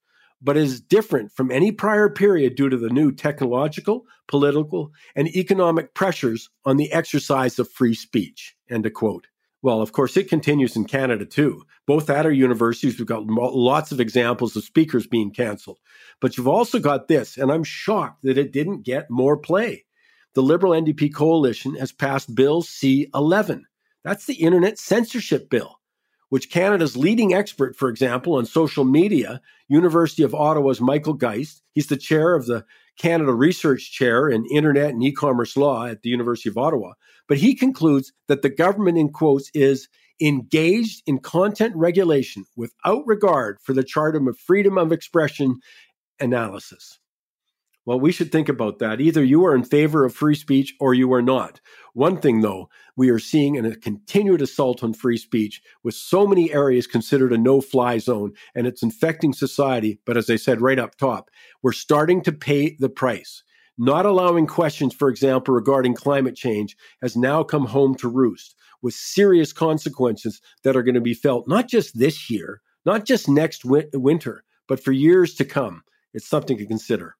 [0.46, 5.92] but is different from any prior period due to the new technological, political, and economic
[5.92, 8.54] pressures on the exercise of free speech.
[8.70, 9.26] End of quote.
[9.60, 11.64] Well, of course, it continues in Canada too.
[11.84, 15.80] Both at our universities, we've got lots of examples of speakers being canceled.
[16.20, 19.84] But you've also got this, and I'm shocked that it didn't get more play.
[20.34, 23.66] The Liberal NDP coalition has passed Bill C 11.
[24.04, 25.80] That's the Internet Censorship Bill,
[26.28, 31.86] which Canada's leading expert, for example, on social media, University of Ottawa's Michael Geist, he's
[31.86, 32.64] the chair of the
[32.98, 36.92] Canada Research Chair in Internet and E-commerce Law at the University of Ottawa.
[37.28, 39.88] But he concludes that the government, in quotes, is
[40.20, 45.56] engaged in content regulation without regard for the charter of freedom of expression
[46.20, 46.98] analysis.
[47.86, 49.00] Well, we should think about that.
[49.00, 51.60] Either you are in favor of free speech or you are not.
[51.94, 56.52] One thing, though, we are seeing a continued assault on free speech with so many
[56.52, 60.00] areas considered a no fly zone, and it's infecting society.
[60.04, 61.30] But as I said right up top,
[61.62, 63.44] we're starting to pay the price.
[63.78, 68.94] Not allowing questions, for example, regarding climate change has now come home to roost with
[68.94, 73.64] serious consequences that are going to be felt not just this year, not just next
[73.64, 75.82] winter, but for years to come.
[76.12, 77.16] It's something to consider.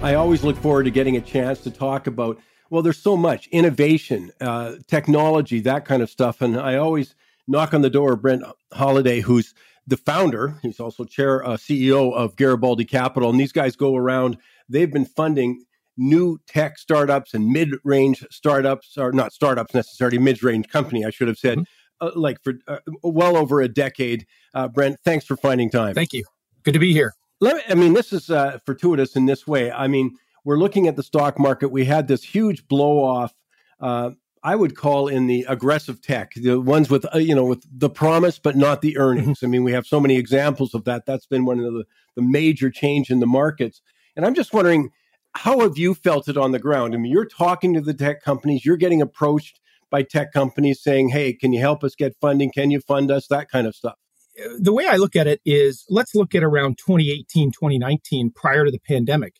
[0.00, 2.38] I always look forward to getting a chance to talk about,
[2.70, 6.40] well, there's so much innovation, uh, technology, that kind of stuff.
[6.40, 7.16] And I always
[7.48, 9.54] knock on the door of Brent Holliday, who's
[9.88, 10.56] the founder.
[10.62, 13.28] He's also chair, uh, CEO of Garibaldi Capital.
[13.28, 15.64] And these guys go around, they've been funding
[15.96, 21.10] new tech startups and mid range startups, or not startups necessarily, mid range company, I
[21.10, 22.06] should have said, mm-hmm.
[22.06, 24.26] uh, like for uh, well over a decade.
[24.54, 25.94] Uh, Brent, thanks for finding time.
[25.94, 26.24] Thank you.
[26.62, 27.14] Good to be here.
[27.40, 29.70] Me, I mean, this is uh, fortuitous in this way.
[29.70, 31.68] I mean, we're looking at the stock market.
[31.68, 33.32] We had this huge blow off.
[33.80, 34.10] Uh,
[34.42, 37.90] I would call in the aggressive tech, the ones with uh, you know with the
[37.90, 39.38] promise but not the earnings.
[39.38, 39.46] Mm-hmm.
[39.46, 41.06] I mean, we have so many examples of that.
[41.06, 41.84] That's been one of the,
[42.16, 43.82] the major change in the markets.
[44.16, 44.90] And I'm just wondering,
[45.34, 46.94] how have you felt it on the ground?
[46.94, 51.10] I mean, you're talking to the tech companies, you're getting approached by tech companies saying,
[51.10, 52.50] "Hey, can you help us get funding?
[52.52, 53.96] Can you fund us?" That kind of stuff
[54.58, 58.70] the way I look at it is let's look at around 2018, 2019, prior to
[58.70, 59.34] the pandemic.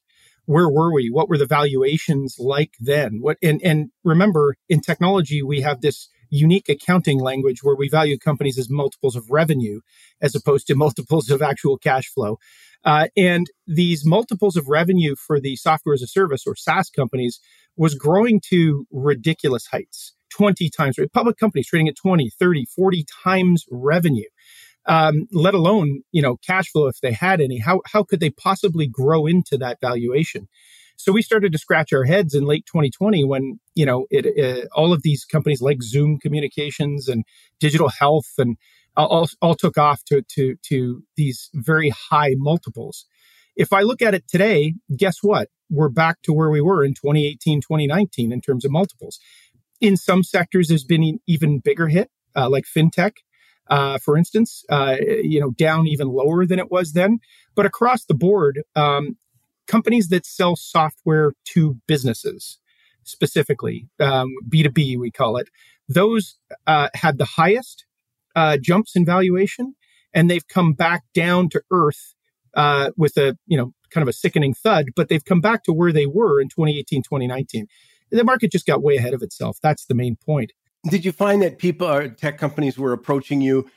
[0.47, 1.11] Where were we?
[1.11, 3.19] What were the valuations like then?
[3.21, 8.19] What and and remember in technology we have this unique accounting language where we value
[8.19, 9.81] companies as multiples of revenue
[10.21, 12.39] as opposed to multiples of actual cash flow.
[12.85, 17.41] Uh, and these multiples of revenue for the software as a service or SaaS companies
[17.77, 23.65] was growing to ridiculous heights 20 times, public companies trading at 20, 30, 40 times
[23.71, 24.29] revenue
[24.89, 27.59] um, let alone you know cash flow if they had any.
[27.59, 30.49] How how could they possibly grow into that valuation?
[30.97, 34.69] So we started to scratch our heads in late 2020 when you know it, it
[34.75, 37.25] all of these companies like Zoom Communications and
[37.61, 38.57] Digital Health and
[38.97, 43.05] all, all took off to to to these very high multiples.
[43.55, 45.49] If I look at it today, guess what?
[45.71, 49.19] We're back to where we were in 2018, 2019 in terms of multiples.
[49.81, 53.13] In some sectors, there's been an even bigger hit, uh, like fintech
[53.71, 57.19] uh, for instance, uh, you know, down even lower than it was then.
[57.55, 59.17] But across the board, um,
[59.67, 62.59] companies that sell software to businesses,
[63.05, 65.49] specifically um, B2B, we call it,
[65.89, 67.87] those uh, had the highest
[68.37, 69.75] uh, jumps in valuation,
[70.13, 72.15] and they've come back down to earth
[72.55, 74.87] uh, with a you know kind of a sickening thud.
[74.95, 77.67] But they've come back to where they were in 2018, 2019.
[78.11, 79.59] The market just got way ahead of itself.
[79.63, 80.53] That's the main point.
[80.91, 83.69] Did you find that people or tech companies were approaching you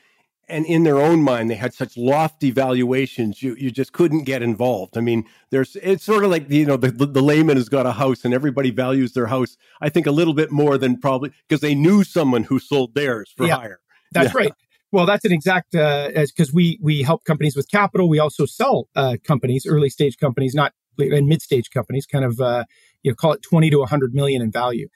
[0.48, 4.42] and in their own mind they had such lofty valuations you you just couldn't get
[4.42, 4.96] involved?
[4.96, 7.92] I mean there's it's sort of like you know the, the layman has got a
[7.92, 11.60] house and everybody values their house i think a little bit more than probably because
[11.60, 13.80] they knew someone who sold theirs for yeah, higher
[14.12, 14.40] that's yeah.
[14.40, 14.52] right.
[14.92, 18.08] Well that's an exact uh, because we we help companies with capital.
[18.08, 22.40] We also sell uh, companies early stage companies not and mid stage companies kind of
[22.40, 22.64] uh,
[23.02, 24.88] you know call it 20 to 100 million in value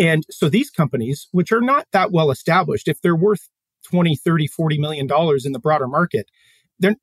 [0.00, 3.50] and so these companies, which are not that well established, if they're worth
[3.90, 6.26] 20, 30, 40 million dollars in the broader market,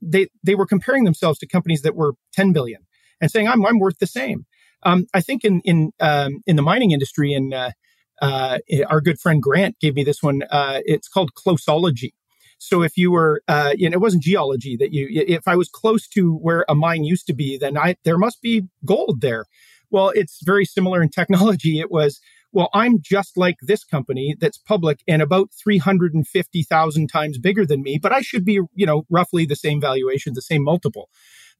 [0.02, 2.82] they, they were comparing themselves to companies that were 10 billion
[3.22, 4.48] and saying, I'm, I'm worth the same.
[4.82, 7.72] Um, I think in, in, um, in the mining industry in, uh,
[8.20, 8.58] uh,
[8.90, 10.42] our good friend Grant gave me this one.
[10.50, 12.14] Uh, it's called closeology.
[12.58, 15.70] So if you were, uh, you know, it wasn't geology that you, if I was
[15.70, 19.46] close to where a mine used to be, then I, there must be gold there.
[19.92, 21.80] Well, it's very similar in technology.
[21.80, 22.20] It was,
[22.58, 28.00] well, I'm just like this company that's public and about 350,000 times bigger than me,
[28.02, 31.08] but I should be, you know, roughly the same valuation, the same multiple.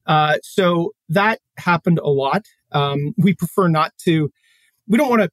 [0.08, 2.46] Uh, so that happened a lot.
[2.72, 4.32] Um, we prefer not to,
[4.88, 5.30] we don't want to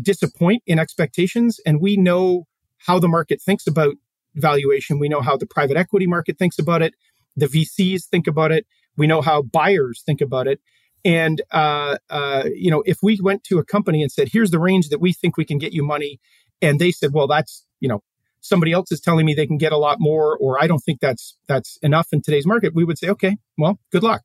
[0.00, 1.58] disappoint in expectations.
[1.66, 2.46] And we know
[2.78, 3.96] how the market thinks about
[4.36, 5.00] valuation.
[5.00, 6.94] We know how the private equity market thinks about it.
[7.36, 8.64] The VCs think about it.
[8.96, 10.60] We know how buyers think about it.
[11.04, 14.58] And uh, uh, you know, if we went to a company and said, "Here's the
[14.58, 16.20] range that we think we can get you money,"
[16.60, 18.02] and they said, "Well, that's you know,
[18.40, 21.00] somebody else is telling me they can get a lot more, or I don't think
[21.00, 24.22] that's that's enough in today's market," we would say, "Okay, well, good luck."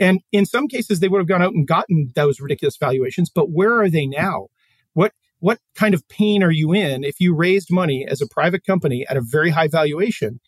[0.00, 3.30] And in some cases, they would have gone out and gotten those ridiculous valuations.
[3.30, 4.48] But where are they now?
[4.92, 8.64] What what kind of pain are you in if you raised money as a private
[8.64, 10.40] company at a very high valuation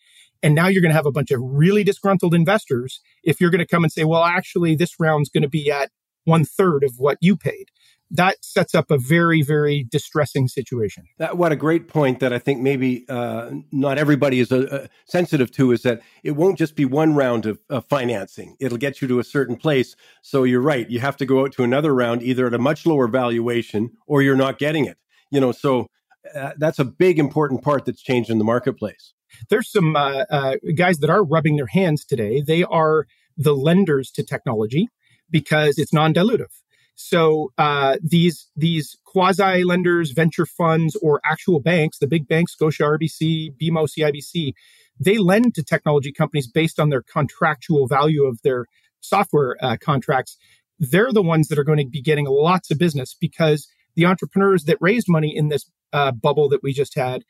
[0.43, 3.59] and now you're going to have a bunch of really disgruntled investors if you're going
[3.59, 5.91] to come and say well actually this round's going to be at
[6.27, 7.69] one third of what you paid.
[8.09, 11.05] That sets up a very very distressing situation.
[11.17, 14.87] That, what a great point that i think maybe uh, not everybody is uh, uh,
[15.05, 18.55] sensitive to is that it won't just be one round of, of, financing.
[18.59, 19.95] It'll get you to a certain place.
[20.21, 20.89] So you're right.
[20.89, 24.21] You have to go out to another round either at a much lower valuation or
[24.21, 24.97] you're not getting it.
[25.31, 25.87] You know so
[26.33, 29.13] uh, that's a big important part that's changed in the marketplace
[29.49, 33.05] there's some uh, uh, guys that are rubbing their hands today they are
[33.37, 34.89] the lenders to technology
[35.29, 36.51] because it's non-dilutive
[36.99, 42.83] so uh, these these quasi lenders, venture funds, or actual banks, the big banks, Scotia,
[42.83, 44.53] RBC, BMO, CIBC,
[44.99, 48.65] they lend to technology companies based on their contractual value of their
[48.99, 50.37] software uh, contracts.
[50.79, 54.63] They're the ones that are going to be getting lots of business because the entrepreneurs
[54.63, 57.23] that raised money in this uh, bubble that we just had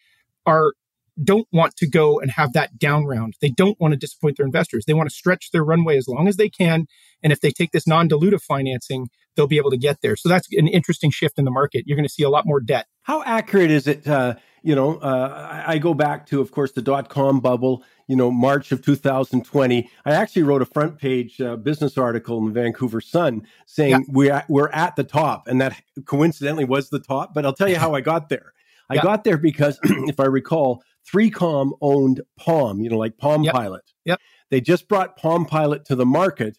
[0.45, 0.73] are
[1.23, 3.35] don't want to go and have that down round.
[3.41, 4.85] They don't want to disappoint their investors.
[4.85, 6.85] They want to stretch their runway as long as they can.
[7.23, 10.15] And if they take this non dilutive financing, they'll be able to get there.
[10.15, 11.83] So that's an interesting shift in the market.
[11.85, 12.87] You're going to see a lot more debt.
[13.03, 14.07] How accurate is it?
[14.07, 18.15] Uh, you know, uh, I go back to, of course, the dot com bubble, you
[18.15, 19.89] know, March of 2020.
[20.05, 23.99] I actually wrote a front page uh, business article in the Vancouver Sun saying yeah.
[24.09, 25.47] we're, we're at the top.
[25.47, 27.33] And that coincidentally was the top.
[27.33, 28.53] But I'll tell you how I got there.
[28.89, 29.03] I yeah.
[29.03, 33.53] got there because, if I recall, 3Com owned Palm, you know, like Palm yep.
[33.53, 33.83] Pilot.
[34.05, 34.19] Yep.
[34.49, 36.57] They just brought Palm Pilot to the market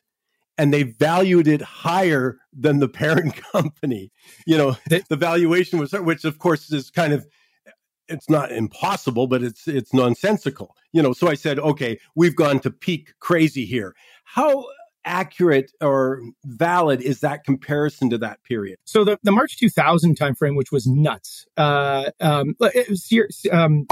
[0.59, 4.11] and they valued it higher than the parent company.
[4.47, 7.27] You know, the, the valuation was, which of course is kind of,
[8.09, 10.75] it's not impossible, but it's it's nonsensical.
[10.93, 13.95] You know, so I said, okay, we've gone to peak crazy here.
[14.25, 14.65] How
[15.05, 18.79] accurate or valid is that comparison to that period?
[18.85, 21.47] So the, the March 2000 timeframe, which was nuts.
[21.59, 23.87] Uh, um, it was, um,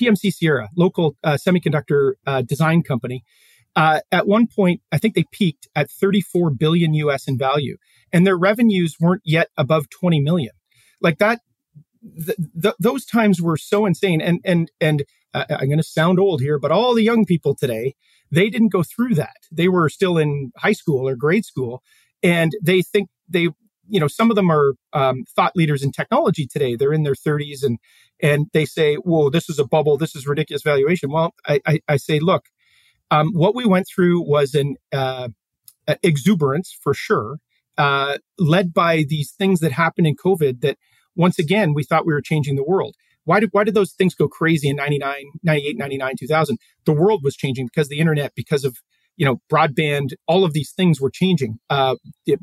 [0.00, 3.24] PMC Sierra, local uh, semiconductor uh, design company,
[3.76, 7.76] uh, at one point, I think they peaked at 34 billion US in value,
[8.12, 10.52] and their revenues weren't yet above 20 million.
[11.00, 11.40] Like that,
[12.02, 14.20] th- th- those times were so insane.
[14.20, 17.54] And and and uh, I'm going to sound old here, but all the young people
[17.54, 17.94] today,
[18.30, 19.36] they didn't go through that.
[19.52, 21.82] They were still in high school or grade school,
[22.22, 23.48] and they think they
[23.90, 26.76] you know, some of them are um, thought leaders in technology today.
[26.76, 27.78] They're in their 30s and
[28.22, 29.96] and they say, "Whoa, this is a bubble.
[29.96, 32.46] This is ridiculous valuation." Well, I, I, I say, look,
[33.10, 35.28] um, what we went through was an uh,
[36.02, 37.38] exuberance for sure,
[37.78, 40.60] uh, led by these things that happened in COVID.
[40.60, 40.76] That
[41.16, 42.94] once again we thought we were changing the world.
[43.24, 46.58] Why did why did those things go crazy in 99, 98, 99, 2000?
[46.84, 48.78] The world was changing because the internet, because of
[49.16, 51.58] you know broadband, all of these things were changing.
[51.68, 51.96] Uh,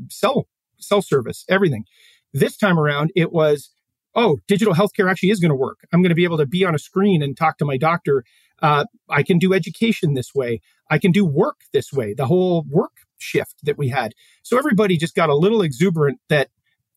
[0.10, 0.48] cell
[0.80, 1.86] cell service, everything.
[2.34, 3.72] This time around, it was,
[4.16, 5.80] oh, digital healthcare actually is going to work.
[5.94, 8.24] I'm going to be able to be on a screen and talk to my doctor.
[8.62, 10.62] Uh, I can do education this way.
[10.90, 12.14] I can do work this way.
[12.14, 14.14] The whole work shift that we had.
[14.44, 16.50] So everybody just got a little exuberant that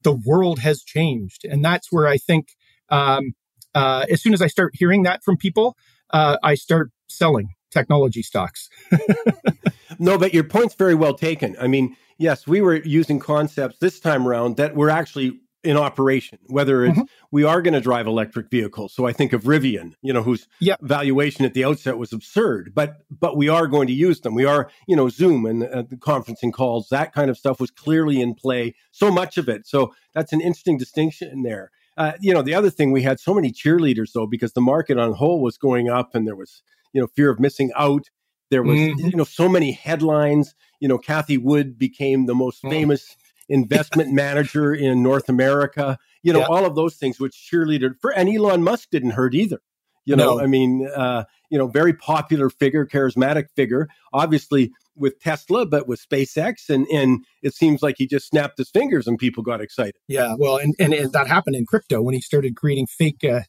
[0.02, 1.44] the world has changed.
[1.44, 2.48] And that's where I think
[2.88, 3.32] um,
[3.74, 5.76] uh, as soon as I start hearing that from people,
[6.10, 8.68] uh, I start selling technology stocks.
[10.00, 11.56] no, but your point's very well taken.
[11.60, 16.38] I mean, yes, we were using concepts this time around that were actually in operation,
[16.46, 17.04] whether it's mm-hmm.
[17.30, 18.94] we are going to drive electric vehicles.
[18.94, 20.78] So I think of Rivian, you know, whose yep.
[20.80, 24.34] valuation at the outset was absurd, but but we are going to use them.
[24.34, 27.70] We are, you know, Zoom and uh, the conferencing calls, that kind of stuff was
[27.70, 28.74] clearly in play.
[28.90, 29.66] So much of it.
[29.66, 31.70] So that's an interesting distinction there.
[31.96, 34.96] Uh, you know, the other thing we had so many cheerleaders though, because the market
[34.98, 36.62] on whole was going up, and there was
[36.94, 38.08] you know fear of missing out.
[38.50, 39.08] There was, mm-hmm.
[39.08, 40.54] you know, so many headlines.
[40.80, 42.70] You know, Cathie Wood became the most mm.
[42.70, 43.16] famous
[43.48, 45.98] investment manager in North America.
[46.22, 49.60] You know, all of those things which cheerleader for and Elon Musk didn't hurt either.
[50.04, 50.40] You know, no.
[50.42, 56.00] I mean, uh, you know, very popular figure, charismatic figure, obviously with Tesla, but with
[56.06, 59.96] SpaceX, and and it seems like he just snapped his fingers and people got excited.
[60.08, 63.40] Yeah, well, and and, and that happened in crypto when he started creating fake uh,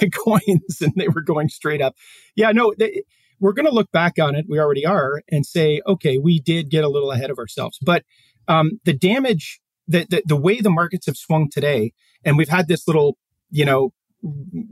[0.14, 1.96] coins and they were going straight up.
[2.36, 3.02] Yeah, no, they,
[3.40, 4.46] we're going to look back on it.
[4.48, 8.04] We already are and say, okay, we did get a little ahead of ourselves, but
[8.48, 11.92] um, the damage, the, the the way the markets have swung today,
[12.24, 13.18] and we've had this little,
[13.50, 13.92] you know,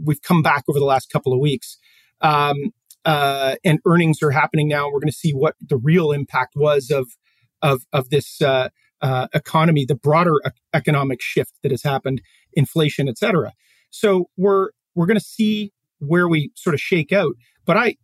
[0.02, 1.78] we've come back over the last couple of weeks.
[2.20, 2.72] Um,
[3.04, 4.86] uh, and earnings are happening now.
[4.86, 7.06] We're going to see what the real impact was of
[7.62, 8.68] of of this uh,
[9.00, 10.40] uh, economy, the broader
[10.74, 12.20] economic shift that has happened,
[12.54, 13.52] inflation, et cetera.
[13.90, 17.34] So we're we're going to see where we sort of shake out.
[17.64, 17.96] But I,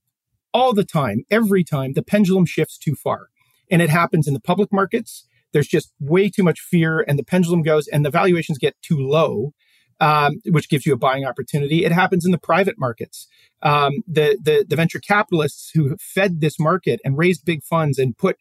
[0.55, 3.29] all the time, every time, the pendulum shifts too far,
[3.71, 5.27] and it happens in the public markets.
[5.53, 8.99] There's just way too much fear, and the pendulum goes, and the valuations get too
[8.99, 9.53] low,
[10.01, 11.85] um, which gives you a buying opportunity.
[11.85, 13.29] It happens in the private markets.
[13.63, 18.17] Um, the, the, the venture capitalists who fed this market and raised big funds and
[18.17, 18.37] put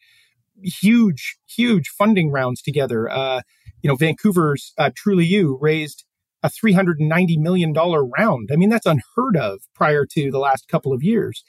[0.63, 3.09] huge, huge funding rounds together.
[3.09, 3.41] Uh,
[3.81, 6.05] you know, Vancouver's uh, Trulioo raised
[6.43, 8.49] a $390 million round.
[8.51, 11.43] I mean, that's unheard of prior to the last couple of years.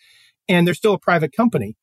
[0.49, 1.76] And they're still a private company.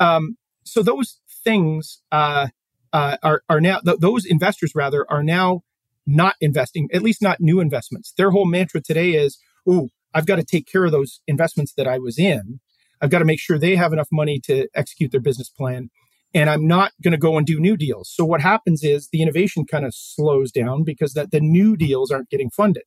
[0.00, 2.48] Um, so those things uh,
[2.92, 5.62] uh, are, are now, th- those investors rather, are now
[6.06, 8.12] not investing, at least not new investments.
[8.16, 11.88] Their whole mantra today is, oh, I've got to take care of those investments that
[11.88, 12.60] I was in.
[13.00, 15.90] I've got to make sure they have enough money to execute their business plan.
[16.32, 18.10] And I'm not going to go and do new deals.
[18.12, 22.10] So what happens is the innovation kind of slows down because that the new deals
[22.10, 22.84] aren't getting funded.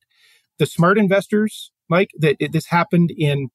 [0.58, 3.48] The smart investors, Mike, that this happened in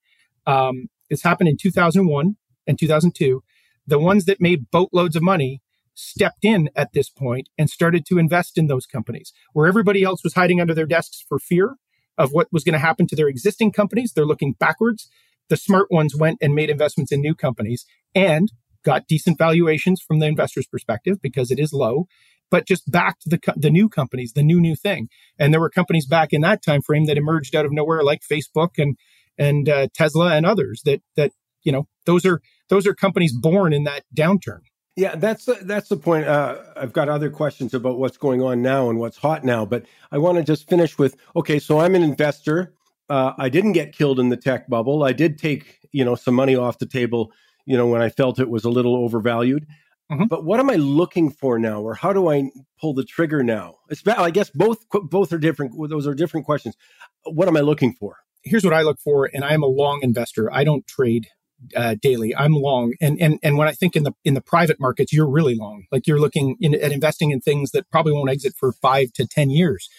[0.48, 2.36] um, this happened in 2001
[2.66, 3.44] and 2002.
[3.86, 5.62] The ones that made boatloads of money
[5.94, 10.24] stepped in at this point and started to invest in those companies where everybody else
[10.24, 11.76] was hiding under their desks for fear
[12.18, 14.14] of what was going to happen to their existing companies.
[14.14, 15.08] They're looking backwards.
[15.50, 17.86] The smart ones went and made investments in new companies
[18.16, 18.52] and
[18.84, 22.08] got decent valuations from the investor's perspective because it is low,
[22.50, 25.10] but just backed the the new companies, the new new thing.
[25.38, 28.22] And there were companies back in that time frame that emerged out of nowhere, like
[28.22, 28.98] Facebook and
[29.38, 30.82] and uh, Tesla and others.
[30.86, 31.32] That that
[31.64, 34.62] you know those are those are companies born in that downturn.
[34.96, 36.28] Yeah, that's the, that's the point.
[36.28, 39.86] Uh, I've got other questions about what's going on now and what's hot now, but
[40.12, 41.58] I want to just finish with okay.
[41.60, 42.74] So I'm an investor.
[43.10, 45.04] Uh, I didn't get killed in the tech bubble.
[45.04, 47.32] I did take you know some money off the table.
[47.66, 49.66] You know when I felt it was a little overvalued.
[50.12, 50.26] Mm-hmm.
[50.26, 53.78] But what am I looking for now, or how do I pull the trigger now?
[53.90, 55.74] It's I guess both both are different.
[55.90, 56.76] Those are different questions.
[57.24, 58.18] What am I looking for?
[58.44, 60.52] Here's what I look for, and I am a long investor.
[60.54, 61.28] I don't trade
[61.76, 62.36] uh, daily.
[62.36, 65.30] I'm long, and and and when I think in the in the private markets, you're
[65.30, 65.86] really long.
[65.92, 69.26] Like you're looking in, at investing in things that probably won't exit for five to
[69.26, 69.90] ten years.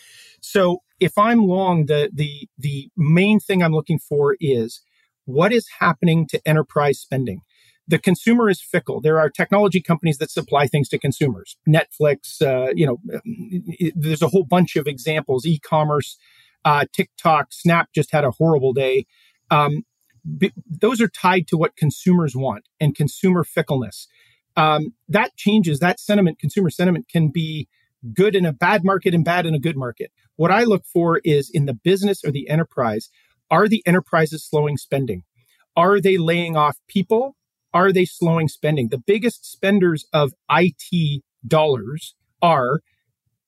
[0.41, 4.83] So if I'm long, the the the main thing I'm looking for is
[5.25, 7.41] what is happening to enterprise spending.
[7.87, 9.01] The consumer is fickle.
[9.01, 11.57] There are technology companies that supply things to consumers.
[11.69, 12.99] Netflix, uh, you know,
[13.95, 15.45] there's a whole bunch of examples.
[15.45, 16.17] E-commerce,
[16.65, 19.07] uh, TikTok, Snap just had a horrible day.
[19.51, 19.83] Um,
[20.67, 24.09] those are tied to what consumers want and consumer fickleness.
[24.57, 27.69] Um, that changes that sentiment, consumer sentiment can be
[28.13, 30.11] good in a bad market and bad in a good market.
[30.37, 33.11] What I look for is in the business or the enterprise,
[33.51, 35.23] are the enterprises slowing spending?
[35.77, 37.37] Are they laying off people?
[37.73, 38.89] Are they slowing spending?
[38.89, 42.81] The biggest spenders of IT dollars are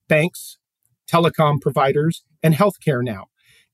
[0.08, 0.58] banks,
[1.10, 3.26] telecom providers, and healthcare now.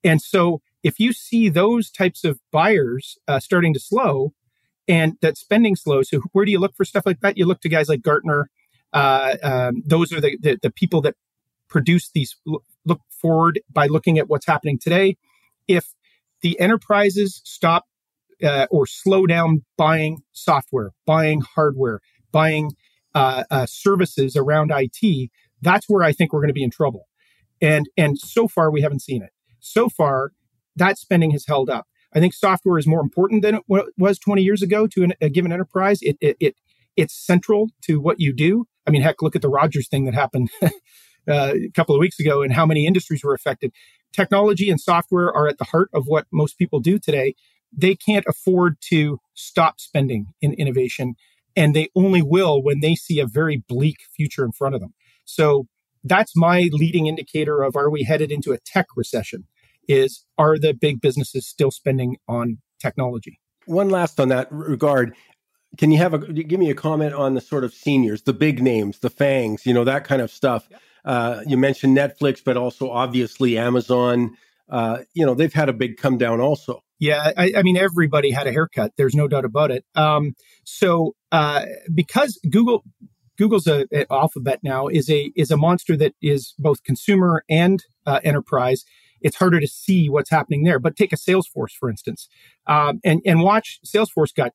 [0.05, 4.33] And so if you see those types of buyers uh, starting to slow
[4.89, 7.39] and that spending slow, so where do you look for stuff like that?
[7.39, 8.51] You look to guys like Gartner.
[8.93, 11.15] Uh, um, those are the, the, the people that
[11.69, 12.37] produce these.
[12.85, 15.17] Look forward by looking at what's happening today.
[15.69, 15.95] If
[16.41, 17.87] the enterprises stop
[18.43, 22.01] uh, or slow down buying software, buying hardware,
[22.33, 22.73] buying
[23.15, 25.31] uh, uh, services around IT,
[25.61, 27.07] that's where I think we're going to be in trouble.
[27.63, 29.31] And and so far we haven't seen it.
[29.61, 30.33] So far,
[30.77, 31.87] that spending has held up.
[32.15, 33.63] I think software is more important than it
[33.97, 36.01] was 20 years ago to an, a given enterprise.
[36.03, 36.57] It, it, it,
[36.97, 38.67] it's central to what you do.
[38.87, 40.71] I mean, heck, look at the Rogers thing that happened uh,
[41.27, 43.73] a couple of weeks ago and how many industries were affected.
[44.13, 47.35] Technology and software are at the heart of what most people do today.
[47.75, 51.15] They can't afford to stop spending in innovation,
[51.57, 54.93] and they only will when they see a very bleak future in front of them.
[55.25, 55.67] So
[56.05, 59.47] that's my leading indicator of are we headed into a tech recession?
[59.89, 63.41] is are the big businesses still spending on technology?
[63.67, 65.15] One last on that regard.
[65.79, 68.63] can you have a give me a comment on the sort of seniors, the big
[68.63, 70.69] names, the fangs, you know, that kind of stuff?
[71.05, 74.37] Uh, you mentioned Netflix, but also obviously Amazon.
[74.69, 76.83] Uh, you know, they've had a big come down also.
[76.99, 78.93] Yeah, I, I mean, everybody had a haircut.
[78.97, 79.85] There's no doubt about it.
[79.97, 80.35] Um,
[80.65, 82.85] so uh, because Google
[83.39, 87.85] Google's a, a, Alphabet now is a is a monster that is both consumer and
[88.07, 88.85] uh, enterprise.
[89.21, 90.79] It's harder to see what's happening there.
[90.79, 92.29] But take a Salesforce for instance,
[92.67, 94.53] um, and and watch Salesforce got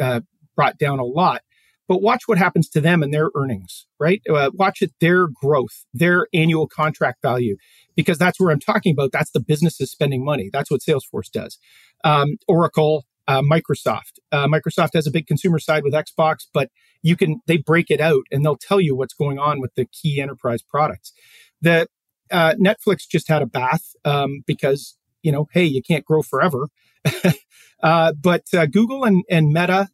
[0.00, 0.20] uh,
[0.54, 1.42] brought down a lot.
[1.88, 4.20] But watch what happens to them and their earnings, right?
[4.28, 7.56] Uh, watch it, their growth, their annual contract value,
[7.94, 9.12] because that's where I'm talking about.
[9.12, 10.50] That's the businesses spending money.
[10.52, 11.58] That's what Salesforce does.
[12.02, 14.18] Um, Oracle, uh, Microsoft.
[14.32, 16.70] Uh, Microsoft has a big consumer side with Xbox, but
[17.02, 19.86] you can they break it out and they'll tell you what's going on with the
[19.86, 21.12] key enterprise products.
[21.60, 21.88] That
[22.30, 26.68] uh, Netflix just had a bath um, because you know, hey, you can't grow forever.
[27.82, 29.88] Uh, but uh, Google and, and Meta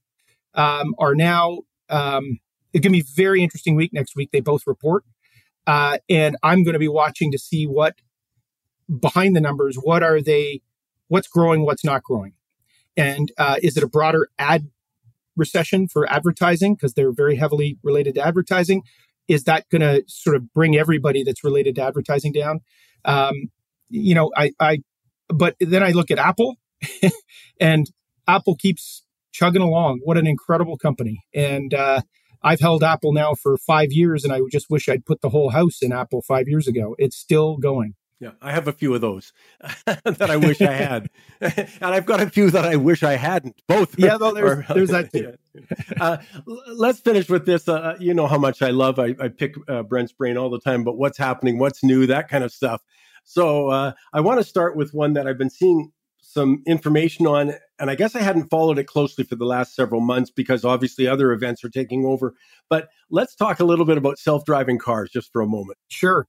[0.55, 1.59] um, are now.
[1.89, 2.39] Um,
[2.73, 4.31] it's going to be a very interesting week next week.
[4.33, 5.05] They both report,
[5.67, 7.97] uh, and I'm going to be watching to see what
[9.01, 9.77] behind the numbers.
[9.77, 10.63] What are they?
[11.09, 11.67] What's growing?
[11.67, 12.35] What's not growing?
[12.97, 14.71] And uh, is it a broader ad
[15.37, 18.83] recession for advertising because they're very heavily related to advertising?
[19.29, 22.61] Is that going to sort of bring everybody that's related to advertising down?
[23.05, 23.51] Um,
[23.89, 24.79] you know, I, I,
[25.29, 26.57] but then I look at Apple,
[27.61, 27.91] and
[28.27, 30.01] Apple keeps chugging along.
[30.05, 31.25] What an incredible company!
[31.35, 32.03] And uh,
[32.43, 35.51] I've held Apple now for five years, and I just wish I'd put the whole
[35.51, 36.95] house in Apple five years ago.
[36.99, 37.95] It's still going.
[38.23, 39.33] Yeah, I have a few of those
[39.85, 41.11] that I wish I had,
[41.41, 43.61] and I've got a few that I wish I hadn't.
[43.67, 43.99] Both.
[43.99, 45.35] Yeah, well, there's, there's that too.
[46.01, 46.19] uh,
[46.69, 47.67] let's finish with this.
[47.67, 49.01] Uh, you know how much I love.
[49.01, 52.29] I, I pick uh, Brent's brain all the time, but what's happening, what's new, that
[52.29, 52.85] kind of stuff.
[53.25, 57.55] So uh, I want to start with one that I've been seeing some information on,
[57.81, 61.09] and I guess I hadn't followed it closely for the last several months because obviously
[61.09, 62.35] other events are taking over.
[62.71, 65.79] But let's talk a little bit about self-driving cars just for a moment.
[65.89, 66.29] Sure.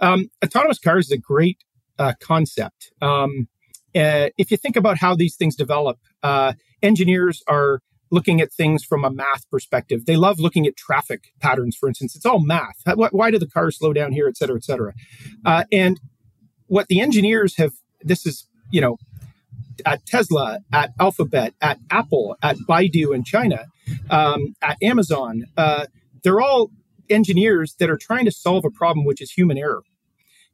[0.00, 1.58] Um, autonomous cars is a great
[1.98, 2.92] uh, concept.
[3.02, 3.48] Um,
[3.94, 7.80] uh, if you think about how these things develop, uh, engineers are
[8.10, 10.06] looking at things from a math perspective.
[10.06, 12.16] They love looking at traffic patterns, for instance.
[12.16, 12.82] It's all math.
[12.86, 14.94] Why do the cars slow down here, et cetera, et cetera?
[15.44, 16.00] Uh, and
[16.66, 18.96] what the engineers have, this is, you know,
[19.86, 23.66] at Tesla, at Alphabet, at Apple, at Baidu in China,
[24.10, 25.86] um, at Amazon, uh,
[26.22, 26.70] they're all
[27.08, 29.82] engineers that are trying to solve a problem, which is human error.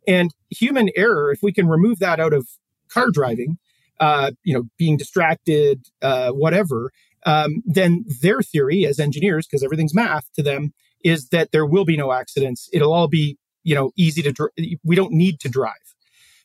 [0.07, 2.49] And human error, if we can remove that out of
[2.89, 3.59] car driving,
[4.01, 6.93] uh, you know, being distracted, uh, whatever,
[7.25, 11.85] um, then their theory as engineers, because everything's math to them, is that there will
[11.85, 12.69] be no accidents.
[12.73, 14.51] It'll all be, you know, easy to.
[14.85, 15.73] We don't need to drive.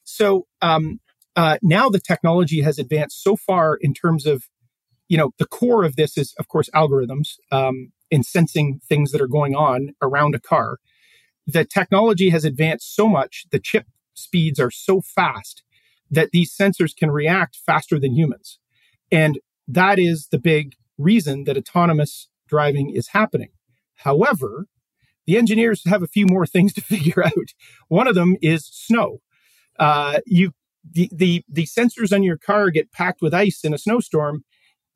[0.03, 0.99] So um,
[1.35, 4.45] uh, now the technology has advanced so far in terms of,
[5.07, 9.21] you know, the core of this is, of course, algorithms um, in sensing things that
[9.21, 10.77] are going on around a car
[11.51, 15.63] the technology has advanced so much, the chip speeds are so fast
[16.09, 18.59] that these sensors can react faster than humans.
[19.11, 23.49] And that is the big reason that autonomous driving is happening.
[23.95, 24.67] However,
[25.25, 27.53] the engineers have a few more things to figure out.
[27.87, 29.21] One of them is snow.
[29.79, 30.51] Uh, you
[30.89, 34.43] the, the the sensors on your car get packed with ice in a snowstorm,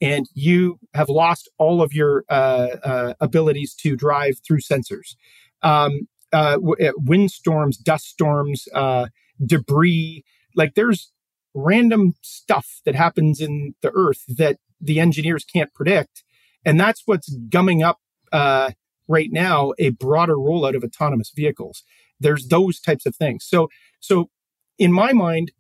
[0.02, 5.16] and you have lost all of your uh, uh, abilities to drive through sensors.
[5.62, 9.08] Um, uh, uh, windstorms, dust storms, uh,
[9.44, 10.24] debris.
[10.56, 11.12] Like there's
[11.54, 16.24] random stuff that happens in the earth that the engineers can't predict.
[16.66, 18.00] And that's what's gumming up
[18.32, 18.72] uh,
[19.08, 21.84] right now a broader rollout of autonomous vehicles.
[22.20, 23.46] There's those types of things.
[23.46, 23.70] So,
[24.00, 24.30] so
[24.78, 25.52] in my mind,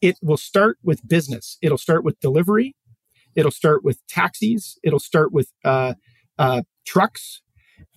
[0.00, 1.58] it will start with business.
[1.62, 2.76] It'll start with delivery.
[3.34, 4.78] It'll start with taxis.
[4.82, 5.94] It'll start with uh,
[6.38, 7.42] uh, trucks.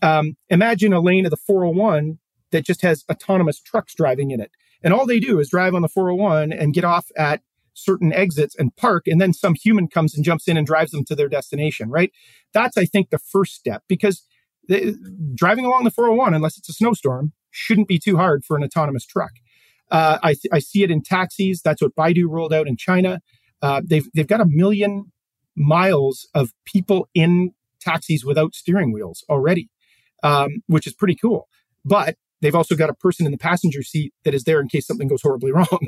[0.01, 2.19] Um, imagine a lane of the 401
[2.51, 4.51] that just has autonomous trucks driving in it.
[4.81, 7.41] And all they do is drive on the 401 and get off at
[7.73, 9.07] certain exits and park.
[9.07, 12.11] And then some human comes and jumps in and drives them to their destination, right?
[12.53, 14.23] That's, I think, the first step because
[14.67, 14.97] the,
[15.35, 19.05] driving along the 401, unless it's a snowstorm, shouldn't be too hard for an autonomous
[19.05, 19.31] truck.
[19.91, 21.61] Uh, I, th- I see it in taxis.
[21.61, 23.21] That's what Baidu rolled out in China.
[23.61, 25.11] Uh, they've, they've got a million
[25.55, 27.51] miles of people in
[27.89, 29.69] taxis without steering wheels already
[30.23, 31.47] um, which is pretty cool.
[31.85, 34.87] But they've also got a person in the passenger seat that is there in case
[34.87, 35.79] something goes horribly wrong.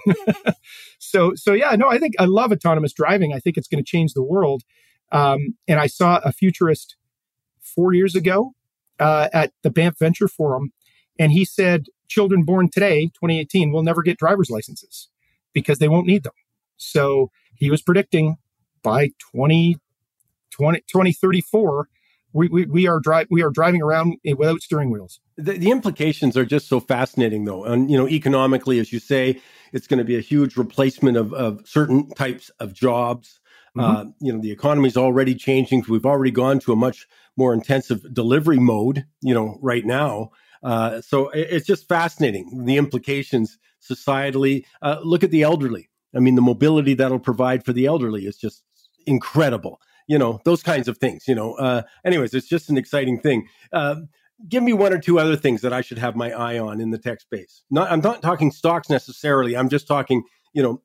[0.99, 3.34] so, so yeah, no, I think I love autonomous driving.
[3.34, 4.64] I think it's going to change the world.
[5.12, 6.95] Um, and I saw a futurist
[7.60, 8.54] four years ago
[8.99, 10.72] uh, at the Banff Venture Forum,
[11.20, 15.10] and he said children born today, 2018, will never get driver's licenses
[15.54, 16.34] because they won't need them.
[16.78, 18.38] So he was predicting
[18.84, 19.78] by 20,
[20.62, 21.89] 20, 2034,
[22.34, 25.20] we, we, we are dri- we are driving around without steering wheels.
[25.38, 27.66] The, the implications are just so fascinating, though.
[27.66, 29.41] And you know, economically, as you say,
[29.74, 33.39] it's going to be a huge replacement of, of certain types of jobs.
[33.76, 34.09] Mm-hmm.
[34.09, 35.84] Uh, you know, the economy is already changing.
[35.89, 39.05] We've already gone to a much more intensive delivery mode.
[39.22, 40.32] You know, right now.
[40.64, 44.64] Uh, so it, it's just fascinating the implications societally.
[44.82, 45.89] Uh, look at the elderly.
[46.16, 48.64] I mean, the mobility that'll provide for the elderly is just
[49.07, 49.82] incredible
[50.12, 51.53] you know, those kinds of things, you know.
[51.53, 53.47] Uh, anyways, it's just an exciting thing.
[53.72, 53.95] Uh,
[54.49, 56.91] give me one or two other things that I should have my eye on in
[56.91, 57.64] the tech space.
[57.72, 59.55] Not, I'm not talking stocks necessarily.
[59.55, 60.82] I'm just talking, you know,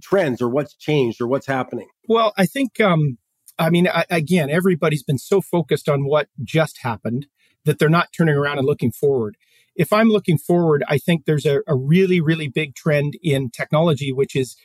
[0.00, 1.88] trends or what's changed or what's happening.
[2.08, 3.18] Well, I think, um,
[3.58, 7.26] I mean, I, again, everybody's been so focused on what just happened
[7.66, 9.36] that they're not turning around and looking forward.
[9.76, 14.10] If I'm looking forward, I think there's a, a really, really big trend in technology,
[14.10, 14.56] which is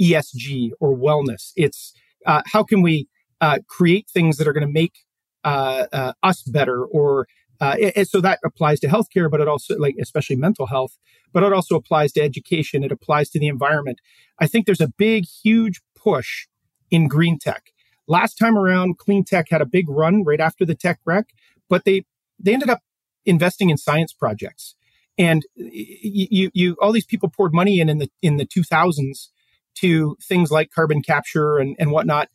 [0.00, 1.50] ESG or wellness.
[1.56, 1.92] It's
[2.24, 3.08] uh, how can we
[3.44, 5.00] uh, create things that are going to make
[5.44, 7.26] uh, uh, us better or
[7.60, 10.98] uh, and so that applies to healthcare, but it also like especially mental health,
[11.32, 12.82] but it also applies to education.
[12.82, 14.00] It applies to the environment.
[14.40, 16.46] I think there's a big, huge push
[16.90, 17.70] in green tech.
[18.08, 21.26] Last time around, clean tech had a big run right after the tech wreck,
[21.68, 22.04] but they
[22.38, 22.80] they ended up
[23.26, 24.74] investing in science projects.
[25.16, 29.28] And you, you, all these people poured money in in the in the 2000s
[29.76, 32.28] to things like carbon capture and, and whatnot.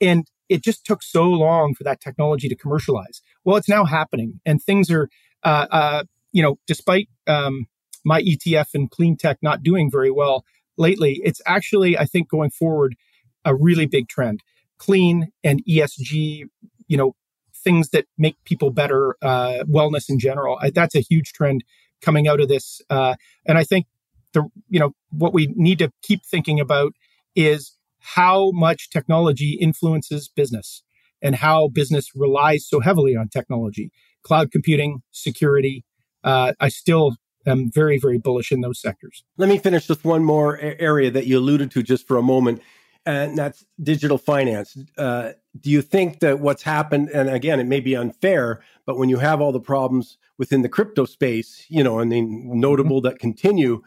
[0.00, 3.22] And it just took so long for that technology to commercialize.
[3.44, 5.08] Well, it's now happening, and things are,
[5.42, 7.66] uh, uh, you know, despite um,
[8.04, 10.44] my ETF and clean tech not doing very well
[10.76, 12.96] lately, it's actually, I think, going forward,
[13.44, 14.42] a really big trend.
[14.78, 16.44] Clean and ESG,
[16.88, 17.14] you know,
[17.54, 20.58] things that make people better, uh, wellness in general.
[20.74, 21.64] That's a huge trend
[22.02, 23.14] coming out of this, uh,
[23.46, 23.86] and I think
[24.34, 26.92] the, you know, what we need to keep thinking about
[27.34, 30.82] is how much technology influences business
[31.22, 33.90] and how business relies so heavily on technology,
[34.22, 35.84] cloud computing, security.
[36.22, 39.24] Uh, I still am very, very bullish in those sectors.
[39.38, 42.60] Let me finish with one more area that you alluded to just for a moment,
[43.06, 44.76] and that's digital finance.
[44.98, 49.08] Uh, do you think that what's happened, and again, it may be unfair, but when
[49.08, 53.08] you have all the problems within the crypto space, you know, and the notable mm-hmm.
[53.08, 53.80] that continue,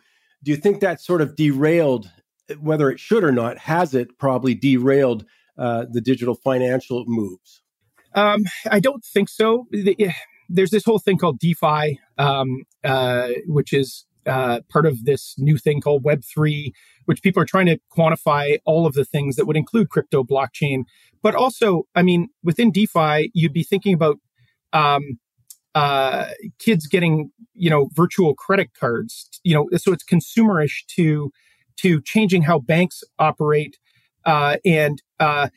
[0.44, 2.10] do you think that sort of derailed
[2.60, 5.26] whether it should or not, has it probably derailed
[5.58, 7.62] uh, the digital financial moves?
[8.14, 9.68] Um, I don't think so.
[10.50, 15.58] There's this whole thing called DeFi, um, uh, which is uh, part of this new
[15.58, 16.72] thing called Web3,
[17.06, 20.84] which people are trying to quantify all of the things that would include crypto, blockchain.
[21.22, 24.18] But also, I mean, within DeFi, you'd be thinking about
[24.74, 25.20] um,
[25.76, 26.30] uh,
[26.60, 31.32] kids getting, you know, virtual credit cards, you know, so it's consumerish to
[31.78, 33.78] to changing how banks operate.
[34.26, 35.50] Uh, and uh,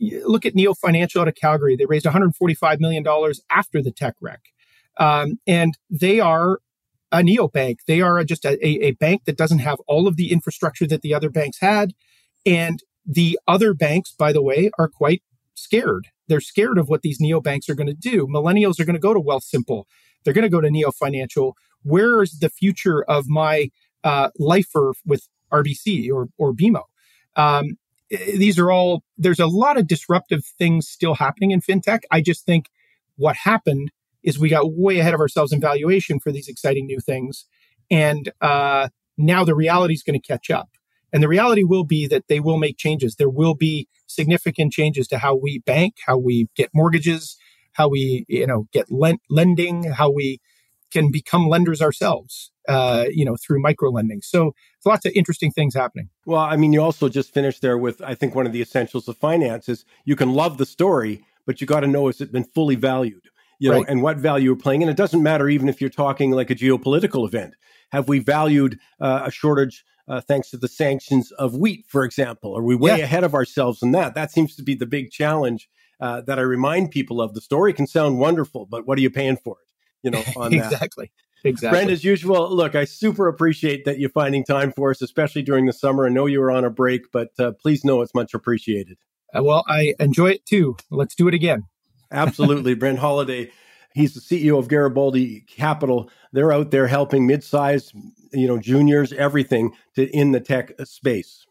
[0.00, 1.76] look at Neo Financial out of Calgary.
[1.76, 3.04] They raised $145 million
[3.50, 4.40] after the tech wreck.
[4.96, 6.60] Um, and they are
[7.10, 7.78] a neobank.
[7.86, 11.14] They are just a, a, bank that doesn't have all of the infrastructure that the
[11.14, 11.94] other banks had.
[12.46, 15.22] And the other banks, by the way, are quite
[15.54, 16.08] scared.
[16.28, 18.26] They're scared of what these neobanks are going to do.
[18.26, 19.84] Millennials are going to go to Wealthsimple.
[20.24, 21.56] They're going to go to Neo Financial.
[21.82, 23.70] Where is the future of my
[24.02, 25.28] uh, lifer with
[25.62, 26.82] RBC or, or BMO.
[27.36, 27.76] Um,
[28.10, 32.00] these are all, there's a lot of disruptive things still happening in fintech.
[32.10, 32.66] I just think
[33.16, 33.90] what happened
[34.22, 37.46] is we got way ahead of ourselves in valuation for these exciting new things.
[37.90, 38.88] And uh,
[39.18, 40.70] now the reality is going to catch up.
[41.12, 43.16] And the reality will be that they will make changes.
[43.16, 47.36] There will be significant changes to how we bank, how we get mortgages,
[47.72, 50.40] how we, you know, get lent- lending, how we
[50.94, 54.22] can become lenders ourselves uh, you know, through micro lending.
[54.22, 56.08] So there's lots of interesting things happening.
[56.26, 59.08] Well, I mean, you also just finished there with, I think, one of the essentials
[59.08, 62.32] of finance is you can love the story, but you got to know has it
[62.32, 63.28] been fully valued,
[63.58, 63.88] you know, right.
[63.88, 64.82] and what value you're playing.
[64.82, 67.54] And it doesn't matter even if you're talking like a geopolitical event.
[67.92, 72.56] Have we valued uh, a shortage uh, thanks to the sanctions of wheat, for example?
[72.56, 73.04] Are we way yeah.
[73.04, 74.14] ahead of ourselves in that?
[74.14, 75.68] That seems to be the big challenge
[76.00, 77.34] uh, that I remind people of.
[77.34, 79.63] The story can sound wonderful, but what are you paying for it?
[80.04, 80.58] You know, on exactly.
[80.58, 80.72] that.
[80.72, 81.12] exactly.
[81.46, 81.76] Exactly.
[81.76, 85.66] Brent, as usual, look, I super appreciate that you're finding time for us, especially during
[85.66, 86.06] the summer.
[86.06, 88.96] I know you were on a break, but uh, please know it's much appreciated.
[89.34, 90.76] Uh, well, I enjoy it too.
[90.90, 91.64] Let's do it again.
[92.10, 92.74] Absolutely.
[92.76, 93.50] Brent Holliday,
[93.94, 96.10] he's the CEO of Garibaldi Capital.
[96.32, 97.92] They're out there helping mid-sized,
[98.32, 101.46] you know, juniors, everything to in the tech space.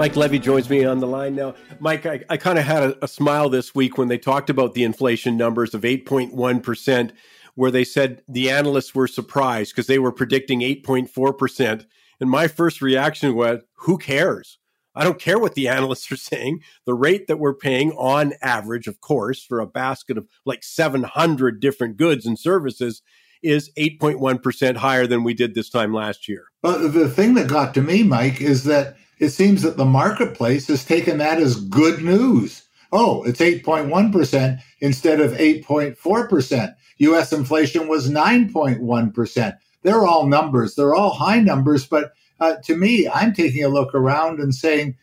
[0.00, 1.54] Mike Levy joins me on the line now.
[1.78, 4.72] Mike, I, I kind of had a, a, smile this week when they talked about
[4.72, 7.12] the inflation numbers of 8.1%,
[7.54, 11.84] where they said the analysts were surprised because they were predicting 8.4%.
[12.18, 14.56] And my first reaction was, who cares?
[14.94, 16.62] I don't care what the analysts are saying.
[16.86, 21.60] The rate that we're paying on average, of course, for a basket of like 700
[21.60, 23.02] different goods and services
[23.42, 26.46] is 8.1% higher than we did this time last year.
[26.62, 30.66] But the thing that got to me, Mike, is that it seems that the marketplace
[30.68, 32.64] has taken that as good news.
[32.90, 36.74] Oh, it's 8.1% instead of 8.4%.
[36.98, 39.58] US inflation was 9.1%.
[39.82, 43.94] They're all numbers, they're all high numbers, but uh, to me, I'm taking a look
[43.94, 44.96] around and saying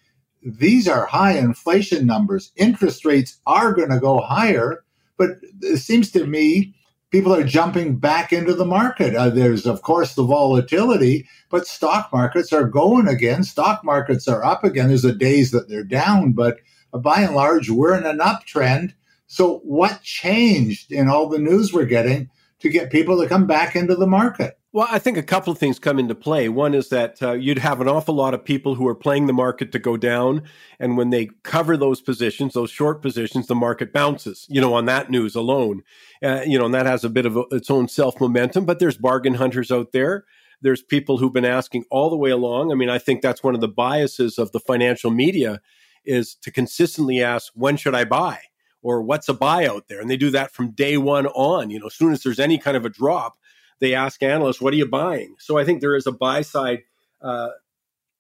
[0.43, 2.51] these are high inflation numbers.
[2.55, 4.83] Interest rates are going to go higher,
[5.17, 6.75] but it seems to me
[7.17, 9.15] people are jumping back into the market.
[9.15, 13.43] Uh, there's, of course, the volatility, but stock markets are going again.
[13.43, 14.89] Stock markets are up again.
[14.89, 16.59] There's a days that they're down, but
[16.93, 18.93] by and large, we're in an uptrend.
[19.25, 23.75] So, what changed in all the news we're getting to get people to come back
[23.75, 24.59] into the market?
[24.77, 26.49] Well, I think a couple of things come into play.
[26.49, 29.33] One is that uh, you'd have an awful lot of people who are playing the
[29.33, 30.43] market to go down.
[30.79, 34.85] And when they cover those positions, those short positions, the market bounces, you know, on
[34.85, 35.81] that news alone.
[36.21, 38.65] Uh, you know, and that has a bit of a, its own self momentum.
[38.65, 40.25] But there's bargain hunters out there.
[40.61, 42.71] There's people who've been asking all the way along.
[42.71, 45.59] I mean, I think that's one of the biases of the financial media
[46.05, 48.41] is to consistently ask, when should I buy?
[48.83, 49.99] Or what's a buy out there?
[49.99, 51.71] And they do that from day one on.
[51.71, 53.39] You know, as soon as there's any kind of a drop,
[53.79, 56.83] they ask analysts, "What are you buying?" So I think there is a buy side,
[57.21, 57.49] uh,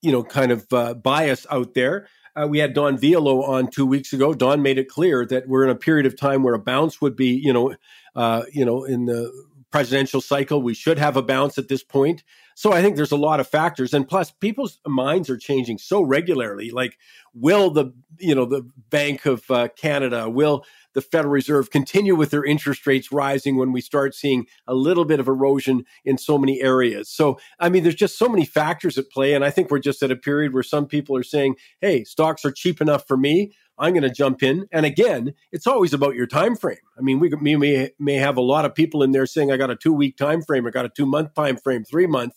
[0.01, 2.07] you know, kind of uh, bias out there.
[2.35, 4.33] Uh, we had Don Vialoux on two weeks ago.
[4.33, 7.15] Don made it clear that we're in a period of time where a bounce would
[7.15, 7.75] be, you know,
[8.15, 9.31] uh, you know, in the
[9.71, 12.23] presidential cycle, we should have a bounce at this point.
[12.55, 16.01] So I think there's a lot of factors, and plus, people's minds are changing so
[16.01, 16.71] regularly.
[16.71, 16.97] Like,
[17.33, 20.65] will the you know the Bank of uh, Canada, will
[20.97, 25.05] the Federal Reserve continue with their interest rates rising when we start seeing a little
[25.05, 27.07] bit of erosion in so many areas.
[27.07, 29.35] So, I mean, there's just so many factors at play.
[29.35, 32.43] And I think we're just at a period where some people are saying, hey, stocks
[32.45, 33.53] are cheap enough for me.
[33.77, 34.67] I'm going to jump in.
[34.71, 36.77] And again, it's always about your time frame.
[36.97, 39.57] I mean, we, we may, may have a lot of people in there saying, I
[39.57, 42.33] got a two week time frame, I got a two month time frame, three month.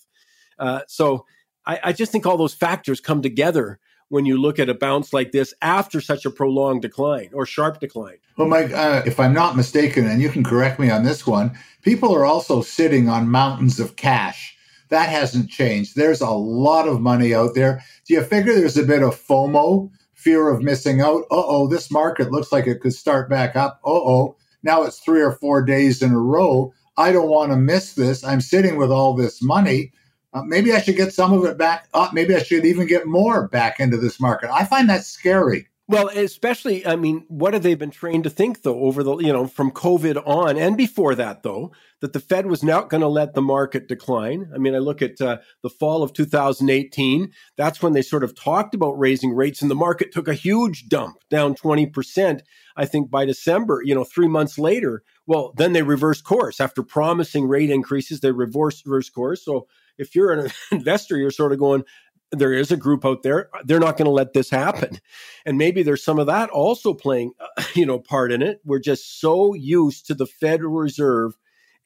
[0.58, 1.24] Uh, so
[1.64, 3.80] I, I just think all those factors come together
[4.10, 7.80] when you look at a bounce like this after such a prolonged decline or sharp
[7.80, 8.18] decline.
[8.36, 11.56] Well, Mike, uh, if I'm not mistaken, and you can correct me on this one,
[11.82, 14.56] people are also sitting on mountains of cash.
[14.88, 15.94] That hasn't changed.
[15.94, 17.82] There's a lot of money out there.
[18.06, 21.22] Do you figure there's a bit of FOMO, fear of missing out?
[21.30, 23.80] Uh oh, this market looks like it could start back up.
[23.84, 26.72] Uh oh, now it's three or four days in a row.
[26.96, 28.24] I don't want to miss this.
[28.24, 29.92] I'm sitting with all this money.
[30.32, 31.88] Uh, maybe I should get some of it back.
[31.92, 34.50] Uh, maybe I should even get more back into this market.
[34.52, 35.66] I find that scary.
[35.90, 39.32] Well, especially, I mean, what have they been trained to think, though, over the, you
[39.32, 43.08] know, from COVID on and before that, though, that the Fed was not going to
[43.08, 44.52] let the market decline?
[44.54, 47.32] I mean, I look at uh, the fall of 2018.
[47.56, 50.88] That's when they sort of talked about raising rates, and the market took a huge
[50.88, 52.40] dump, down 20%,
[52.76, 55.02] I think, by December, you know, three months later.
[55.26, 56.60] Well, then they reversed course.
[56.60, 59.44] After promising rate increases, they reversed, reversed course.
[59.44, 59.66] So
[60.00, 61.84] if you're an investor, you're sort of going,
[62.32, 64.98] there is a group out there they're not going to let this happen.
[65.44, 67.32] And maybe there's some of that also playing
[67.74, 68.60] you know part in it.
[68.64, 71.34] We're just so used to the federal reserve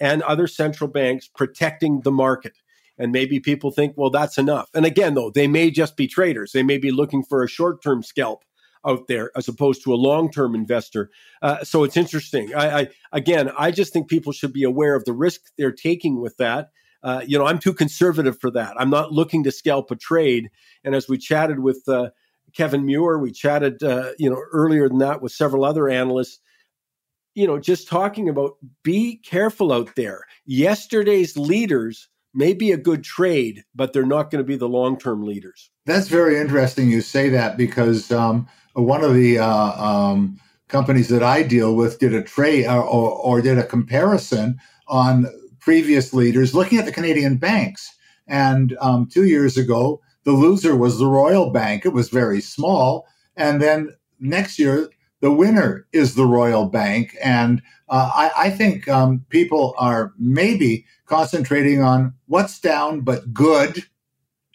[0.00, 2.54] and other central banks protecting the market.
[2.98, 4.68] And maybe people think well that's enough.
[4.74, 6.52] And again though they may just be traders.
[6.52, 8.44] They may be looking for a short-term scalp
[8.86, 11.10] out there as opposed to a long-term investor.
[11.40, 12.54] Uh, so it's interesting.
[12.54, 16.20] I, I again i just think people should be aware of the risk they're taking
[16.20, 16.68] with that
[17.04, 18.74] uh, you know, I'm too conservative for that.
[18.80, 20.48] I'm not looking to scalp a trade.
[20.82, 22.10] And as we chatted with uh,
[22.54, 26.40] Kevin Muir, we chatted, uh, you know, earlier than that with several other analysts.
[27.34, 28.52] You know, just talking about
[28.82, 30.24] be careful out there.
[30.46, 34.98] Yesterday's leaders may be a good trade, but they're not going to be the long
[34.98, 35.70] term leaders.
[35.84, 41.22] That's very interesting you say that because um, one of the uh, um, companies that
[41.22, 45.26] I deal with did a trade or, or, or did a comparison on
[45.64, 47.96] previous leaders looking at the Canadian banks.
[48.26, 51.86] And um, two years ago, the loser was the Royal Bank.
[51.86, 53.06] It was very small.
[53.34, 54.90] And then next year,
[55.20, 57.16] the winner is the Royal Bank.
[57.22, 63.84] And uh, I, I, think um, people are maybe concentrating on what's down but good.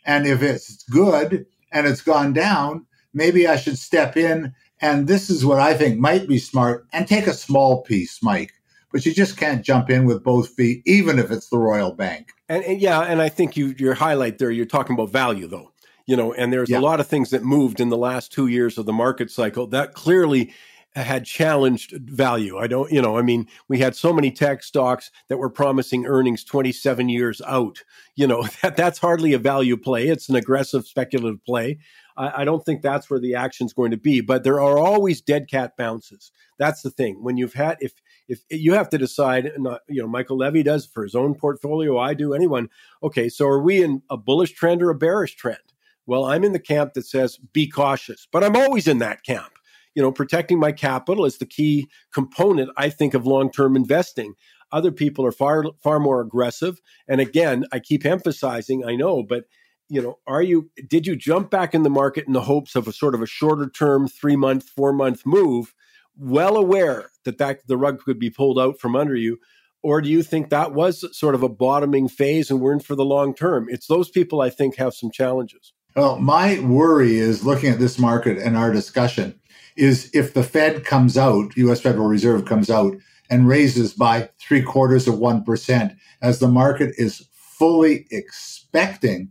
[0.05, 4.53] And if it's good and it's gone down, maybe I should step in.
[4.79, 8.53] And this is what I think might be smart and take a small piece, Mike
[8.91, 12.31] but you just can't jump in with both feet, even if it's the Royal Bank.
[12.47, 15.71] And, and yeah, and I think you your highlight there, you're talking about value though.
[16.05, 16.79] You know, and there's yeah.
[16.79, 19.67] a lot of things that moved in the last two years of the market cycle
[19.67, 20.51] that clearly
[20.95, 22.57] had challenged value.
[22.57, 26.05] I don't, you know, I mean, we had so many tech stocks that were promising
[26.05, 27.83] earnings 27 years out.
[28.15, 30.07] You know, that that's hardly a value play.
[30.07, 31.77] It's an aggressive speculative play.
[32.17, 34.21] I, I don't think that's where the action's going to be.
[34.21, 36.31] But there are always dead cat bounces.
[36.57, 37.23] That's the thing.
[37.23, 37.93] When you've had, if
[38.29, 41.35] if you have to decide, not uh, you know, Michael Levy does for his own
[41.35, 42.69] portfolio, I do, anyone.
[43.03, 45.57] Okay, so are we in a bullish trend or a bearish trend?
[46.05, 49.51] Well, I'm in the camp that says be cautious, but I'm always in that camp
[49.95, 54.35] you know, protecting my capital is the key component, I think, of long term investing.
[54.71, 56.79] Other people are far far more aggressive.
[57.07, 59.45] And again, I keep emphasizing, I know, but
[59.89, 62.87] you know, are you did you jump back in the market in the hopes of
[62.87, 65.73] a sort of a shorter term, three month, four month move,
[66.19, 69.39] well aware that that the rug could be pulled out from under you?
[69.81, 72.95] Or do you think that was sort of a bottoming phase and we're in for
[72.95, 73.67] the long term?
[73.69, 75.73] It's those people I think have some challenges.
[75.95, 79.39] Well, my worry is looking at this market and our discussion
[79.75, 82.95] is if the Fed comes out, US Federal Reserve comes out
[83.29, 89.29] and raises by three quarters of 1%, as the market is fully expecting.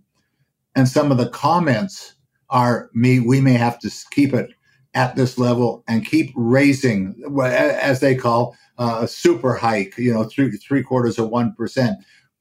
[0.74, 2.14] And some of the comments
[2.49, 4.51] are me, we may have to keep it
[4.99, 10.24] at this level and keep raising, as they call uh, a super hike, you know,
[10.24, 11.96] three, three quarters of 1%.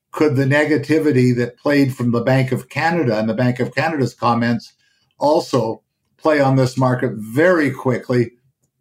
[0.10, 4.16] Could the negativity that played from the Bank of Canada and the Bank of Canada's
[4.16, 4.74] comments
[5.20, 5.84] also
[6.18, 8.32] play on this market very quickly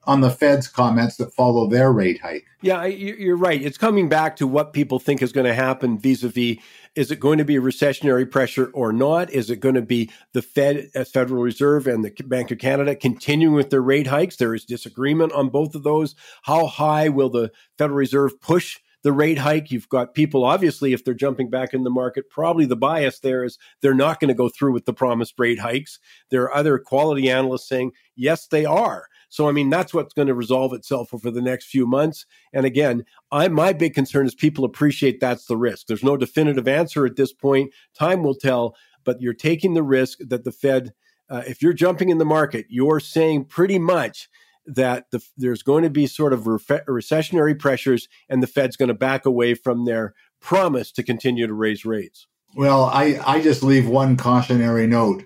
[0.07, 2.47] on the Fed's comments that follow their rate hike.
[2.63, 3.61] Yeah, you're right.
[3.61, 6.59] It's coming back to what people think is going to happen vis a vis
[6.95, 9.31] is it going to be recessionary pressure or not?
[9.31, 12.97] Is it going to be the Fed, uh, Federal Reserve, and the Bank of Canada
[12.97, 14.37] continuing with their rate hikes?
[14.37, 16.15] There is disagreement on both of those.
[16.45, 19.71] How high will the Federal Reserve push the rate hike.
[19.71, 23.45] You've got people, obviously, if they're jumping back in the market, probably the bias there
[23.45, 26.01] is they're not going to go through with the promised rate hikes.
[26.31, 29.07] There are other quality analysts saying, yes, they are.
[29.37, 32.24] So, I mean, that's what's going to resolve itself over the next few months.
[32.55, 35.89] And again, I, my big concern is people appreciate that's the risk.
[35.89, 37.70] There's no definitive answer at this point.
[37.95, 38.74] Time will tell,
[39.05, 40.95] but you're taking the risk that the Fed,
[41.28, 44.30] uh, if you're jumping in the market, you're saying pretty much
[44.64, 48.89] that the, there's going to be sort of re- recessionary pressures and the Fed's going
[48.89, 52.26] to back away from their promise to continue to raise rates.
[52.55, 55.24] Well, I, I just leave one cautionary note.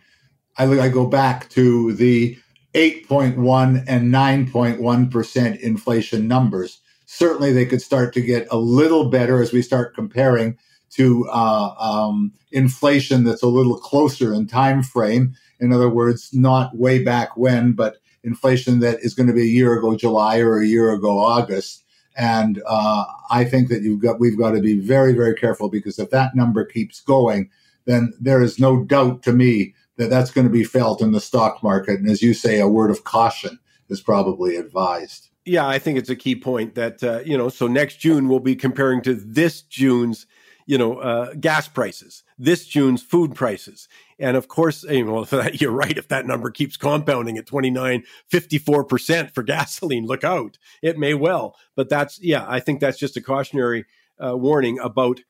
[0.59, 2.37] I, I go back to the
[2.75, 6.81] 8.1 and 9.1% inflation numbers.
[7.07, 10.57] Certainly, they could start to get a little better as we start comparing
[10.91, 15.35] to uh, um, inflation that's a little closer in time frame.
[15.59, 19.45] In other words, not way back when, but inflation that is going to be a
[19.45, 21.85] year ago July or a year ago August.
[22.17, 25.99] And uh, I think that you've got we've got to be very very careful because
[25.99, 27.51] if that number keeps going,
[27.87, 31.21] then there is no doubt to me that that's going to be felt in the
[31.21, 32.01] stock market.
[32.01, 35.29] And as you say, a word of caution is probably advised.
[35.45, 37.49] Yeah, I think it's a key point that uh, you know.
[37.49, 40.27] So next June we'll be comparing to this June's
[40.71, 43.89] you know, uh, gas prices, this June's food prices.
[44.21, 45.99] And of course, you know, you're right.
[45.99, 50.59] If that number keeps compounding at 29, 54% for gasoline, look out.
[50.81, 51.57] It may well.
[51.75, 53.85] But that's, yeah, I think that's just a cautionary
[54.25, 55.23] uh, warning about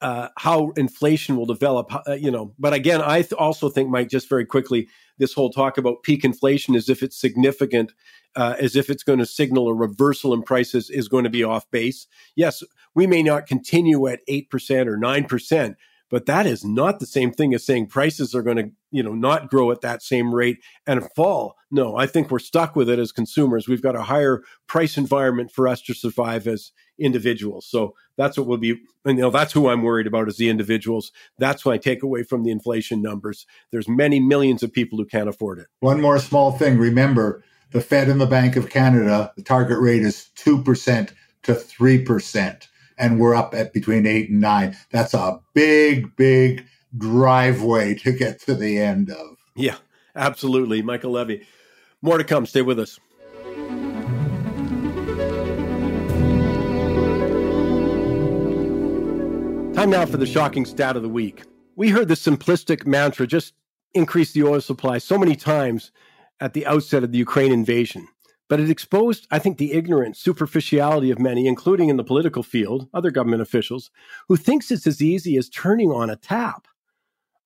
[0.00, 2.54] uh, how inflation will develop, uh, you know.
[2.58, 4.88] But again, I th- also think, Mike, just very quickly,
[5.18, 7.92] this whole talk about peak inflation as if it's significant,
[8.36, 11.44] uh, as if it's going to signal a reversal in prices is going to be
[11.44, 12.06] off base.
[12.34, 12.62] Yes,
[12.94, 15.74] we may not continue at 8% or 9%,
[16.10, 19.14] but that is not the same thing as saying prices are going to, you know,
[19.14, 21.56] not grow at that same rate and fall.
[21.70, 23.68] No, I think we're stuck with it as consumers.
[23.68, 27.66] We've got a higher price environment for us to survive as individuals.
[27.66, 30.48] So that's what we'll be, and you know, that's who I'm worried about is the
[30.48, 31.12] individuals.
[31.38, 33.46] That's what I take away from the inflation numbers.
[33.70, 35.66] There's many millions of people who can't afford it.
[35.80, 36.78] One more small thing.
[36.78, 42.68] Remember, the Fed and the Bank of Canada, the target rate is 2% to 3%.
[42.96, 44.76] And we're up at between eight and nine.
[44.90, 46.64] That's a big, big
[46.96, 49.36] driveway to get to the end of.
[49.56, 49.76] Yeah,
[50.14, 50.82] absolutely.
[50.82, 51.44] Michael Levy.
[52.00, 52.46] More to come.
[52.46, 53.00] Stay with us.
[59.84, 61.42] Time now for the shocking stat of the week.
[61.76, 63.52] We heard the simplistic mantra just
[63.92, 65.92] increase the oil supply so many times
[66.40, 68.08] at the outset of the Ukraine invasion.
[68.48, 72.88] But it exposed, I think, the ignorant superficiality of many, including in the political field,
[72.94, 73.90] other government officials,
[74.26, 76.66] who thinks it's as easy as turning on a tap.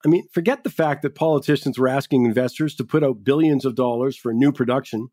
[0.06, 3.74] I mean, forget the fact that politicians were asking investors to put out billions of
[3.74, 5.08] dollars for new production,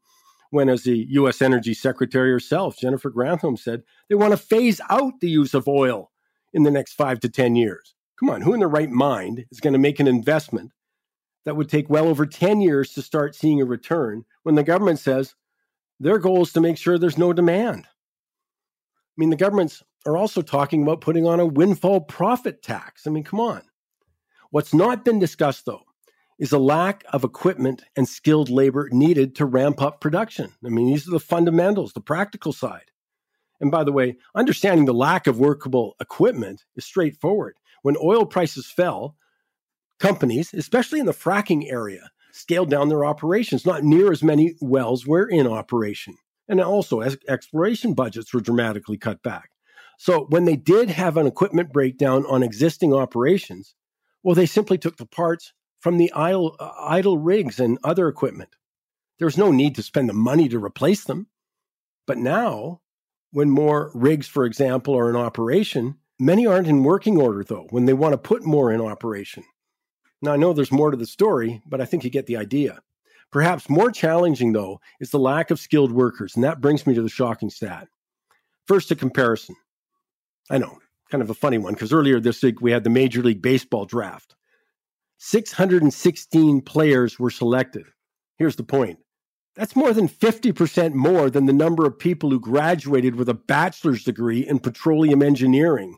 [0.52, 1.42] when, as the U.S.
[1.42, 6.12] Energy Secretary herself, Jennifer Granholm, said, they want to phase out the use of oil
[6.56, 7.94] in the next five to 10 years.
[8.18, 10.72] Come on, who in their right mind is going to make an investment
[11.44, 15.00] that would take well over 10 years to start seeing a return when the government
[15.00, 15.36] says,
[16.00, 17.86] Their goal is to make sure there's no demand.
[17.86, 23.06] I mean, the governments are also talking about putting on a windfall profit tax.
[23.06, 23.62] I mean, come on.
[24.50, 25.84] What's not been discussed, though,
[26.40, 30.54] is a lack of equipment and skilled labor needed to ramp up production.
[30.66, 32.92] I mean, these are the fundamentals, the practical side.
[33.60, 37.56] And by the way, understanding the lack of workable equipment is straightforward.
[37.82, 39.16] When oil prices fell,
[40.00, 43.66] companies, especially in the fracking area, scaled down their operations.
[43.66, 46.18] Not near as many wells were in operation.
[46.48, 49.50] And also, exploration budgets were dramatically cut back.
[49.98, 53.74] So, when they did have an equipment breakdown on existing operations,
[54.22, 58.56] well, they simply took the parts from the idle, uh, idle rigs and other equipment.
[59.18, 61.28] There was no need to spend the money to replace them.
[62.06, 62.82] But now,
[63.36, 67.84] when more rigs, for example, are in operation, many aren't in working order, though, when
[67.84, 69.44] they want to put more in operation.
[70.22, 72.80] Now, I know there's more to the story, but I think you get the idea.
[73.34, 77.02] Perhaps more challenging, though, is the lack of skilled workers, and that brings me to
[77.02, 77.90] the shocking stat.
[78.68, 79.58] First, a comparison.
[80.50, 80.80] I know,
[81.12, 83.84] kind of a funny one, because earlier this week we had the Major League Baseball
[83.84, 84.34] draft.
[85.18, 87.84] 616 players were selected.
[88.38, 89.00] Here's the point
[89.56, 94.04] that's more than 50% more than the number of people who graduated with a bachelor's
[94.04, 95.98] degree in petroleum engineering,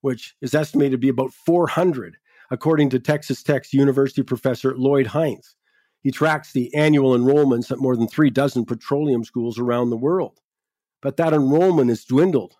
[0.00, 2.16] which is estimated to be about 400,
[2.50, 5.54] according to Texas Tech's University professor Lloyd Heinze.
[6.02, 10.40] He tracks the annual enrollments at more than three dozen petroleum schools around the world.
[11.02, 12.56] But that enrollment has dwindled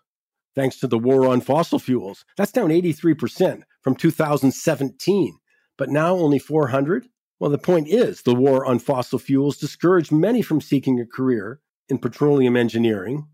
[0.55, 2.25] thanks to the war on fossil fuels.
[2.37, 5.37] That's down 83% from 2017.
[5.77, 7.07] But now only 400?
[7.41, 11.59] Well, the point is the war on fossil fuels discouraged many from seeking a career
[11.89, 13.29] in petroleum engineering,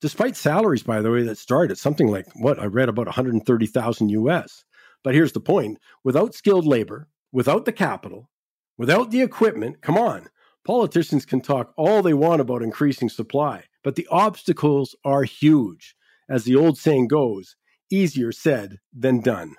[0.00, 4.08] despite salaries, by the way, that start at something like what I read about 130,000
[4.08, 4.64] US.
[5.02, 8.30] But here's the point without skilled labor, without the capital,
[8.78, 10.28] without the equipment, come on,
[10.64, 15.96] politicians can talk all they want about increasing supply, but the obstacles are huge.
[16.28, 17.56] As the old saying goes,
[17.90, 19.56] easier said than done.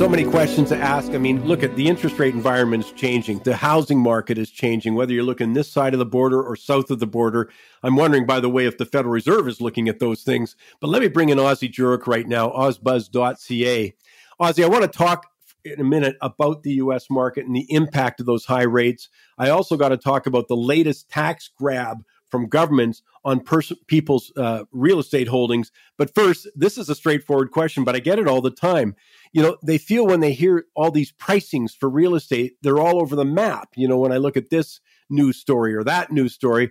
[0.00, 1.12] So many questions to ask.
[1.12, 3.40] I mean, look at the interest rate environment is changing.
[3.40, 6.90] The housing market is changing, whether you're looking this side of the border or south
[6.90, 7.50] of the border.
[7.82, 10.56] I'm wondering, by the way, if the Federal Reserve is looking at those things.
[10.80, 13.94] But let me bring in Ozzie Jurock right now, ozbuzz.ca.
[14.40, 15.26] Ozzie, I want to talk
[15.66, 17.10] in a minute about the U.S.
[17.10, 19.10] market and the impact of those high rates.
[19.36, 21.98] I also got to talk about the latest tax grab
[22.30, 25.72] from governments on pers- people's uh, real estate holdings.
[25.98, 28.94] But first, this is a straightforward question, but I get it all the time
[29.32, 33.00] you know, they feel when they hear all these pricings for real estate, they're all
[33.00, 33.70] over the map.
[33.76, 36.70] You know, when I look at this news story or that news story,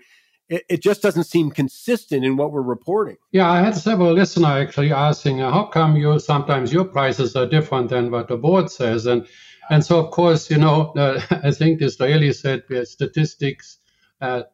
[0.49, 3.18] it, it just doesn't seem consistent in what we're reporting.
[3.32, 7.45] Yeah, I had several listeners actually asking, uh, how come you sometimes your prices are
[7.45, 9.05] different than what the board says?
[9.05, 9.28] And
[9.72, 13.78] and so, of course, you know, uh, I think Disraeli said statistics
[14.20, 14.45] uh, are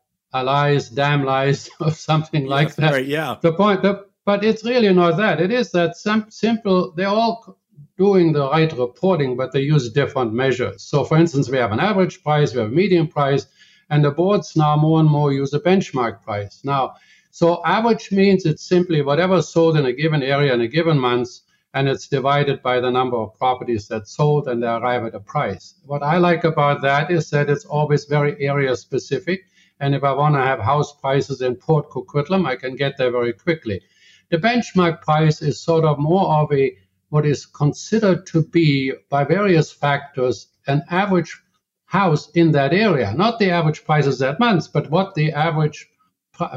[0.41, 2.91] lies, damn lies, or something like that.
[2.91, 3.37] Right, yeah.
[3.41, 5.39] The point, the, but it's really not that.
[5.39, 7.57] It is that some simple, they're all
[7.97, 10.83] doing the right reporting, but they use different measures.
[10.83, 13.47] So, for instance, we have an average price, we have a median price,
[13.89, 16.61] and the boards now more and more use a benchmark price.
[16.63, 16.95] Now,
[17.31, 21.29] so average means it's simply whatever sold in a given area in a given month,
[21.73, 25.19] and it's divided by the number of properties that sold, and they arrive at a
[25.19, 25.75] price.
[25.85, 29.45] What I like about that is that it's always very area specific.
[29.79, 33.11] And if I want to have house prices in Port Coquitlam, I can get there
[33.11, 33.81] very quickly.
[34.29, 36.75] The benchmark price is sort of more of a
[37.09, 41.39] what is considered to be, by various factors, an average
[41.85, 43.13] house in that area.
[43.13, 45.87] Not the average prices that month, but what the average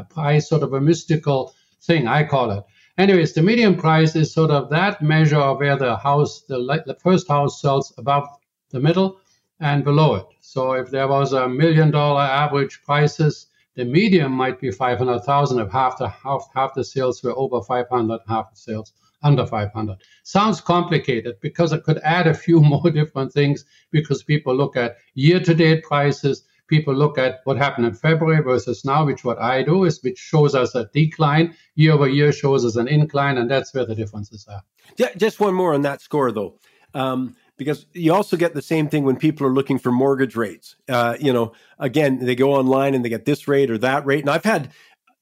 [0.09, 1.53] price, sort of a mystical
[1.83, 2.63] thing, I call it.
[2.97, 6.95] Anyways, the median price is sort of that measure of where the house, the, the
[6.95, 8.27] first house sells above
[8.71, 9.19] the middle
[9.59, 10.25] and below it.
[10.39, 15.71] So if there was a million dollar average prices, the median might be 500,000 if
[15.71, 18.93] half the, half, half the sales were over 500, half the sales
[19.23, 19.97] under 500.
[20.23, 24.97] Sounds complicated because I could add a few more different things because people look at
[25.13, 26.43] year to date prices.
[26.67, 30.19] People look at what happened in February versus now, which what I do is which
[30.19, 31.55] shows us a decline.
[31.75, 34.61] Year over year shows us an incline, and that's where the differences are.
[34.95, 36.59] Yeah, just one more on that score, though.
[36.93, 40.77] Um, because you also get the same thing when people are looking for mortgage rates.
[40.87, 44.21] Uh, you know, again, they go online and they get this rate or that rate.
[44.21, 44.71] And I've had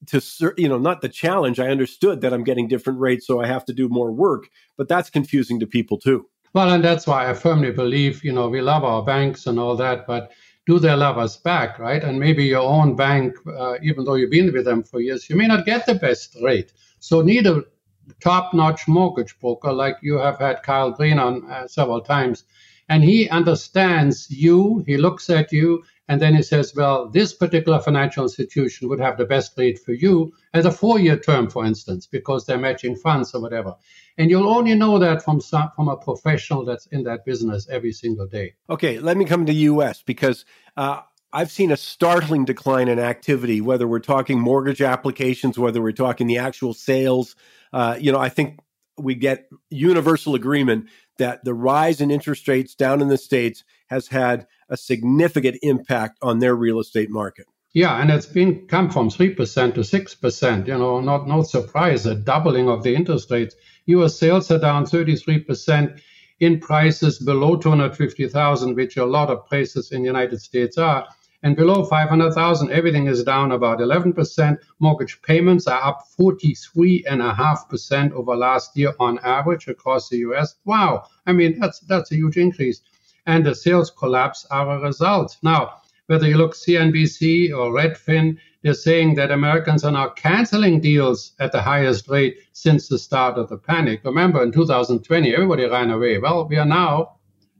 [0.06, 0.22] to
[0.56, 1.58] you know not the challenge.
[1.58, 4.48] I understood that i'm getting different rates so i have to do more work.
[4.76, 6.26] But that's confusing to people too.
[6.54, 9.76] Well and that's why i firmly believe you know we love our banks and all
[9.76, 10.30] that but
[10.66, 12.04] do they love us back right?
[12.04, 15.34] And maybe your own bank uh, even though you've been with them for years you
[15.34, 16.72] may not get the best rate.
[17.00, 17.64] So a
[18.20, 22.44] top-notch mortgage broker like you have had kyle green on uh, several times
[22.88, 27.80] And he understands you, he looks at you, and then he says, well, this particular
[27.80, 31.66] financial institution would have the best rate for you as a four year term, for
[31.66, 33.74] instance, because they're matching funds or whatever.
[34.16, 37.92] And you'll only know that from some, from a professional that's in that business every
[37.92, 38.54] single day.
[38.70, 40.02] Okay, let me come to U.S.
[40.02, 40.46] because
[40.78, 41.02] uh,
[41.32, 46.26] I've seen a startling decline in activity, whether we're talking mortgage applications, whether we're talking
[46.26, 47.36] the actual sales.
[47.72, 48.60] Uh, you know, I think
[48.96, 50.86] we get universal agreement
[51.18, 56.18] that the rise in interest rates down in the States has had a significant impact
[56.22, 57.46] on their real estate market.
[57.74, 60.66] Yeah, and it's been come from three percent to six percent.
[60.66, 63.54] You know, not no surprise, a doubling of the interest rates.
[63.86, 64.18] U.S.
[64.18, 66.00] sales are down thirty-three percent
[66.40, 70.40] in prices below two hundred fifty thousand, which a lot of places in the United
[70.40, 71.06] States are.
[71.42, 74.58] And below 500,000, everything is down about 11%.
[74.80, 80.56] Mortgage payments are up 43.5% over last year on average across the US.
[80.64, 81.04] Wow.
[81.26, 82.80] I mean, that's, that's a huge increase.
[83.26, 85.36] And the sales collapse are a result.
[85.42, 85.74] Now,
[86.06, 91.52] whether you look CNBC or Redfin, they're saying that Americans are now canceling deals at
[91.52, 94.00] the highest rate since the start of the panic.
[94.04, 96.18] Remember, in 2020, everybody ran away.
[96.18, 97.18] Well, we are now,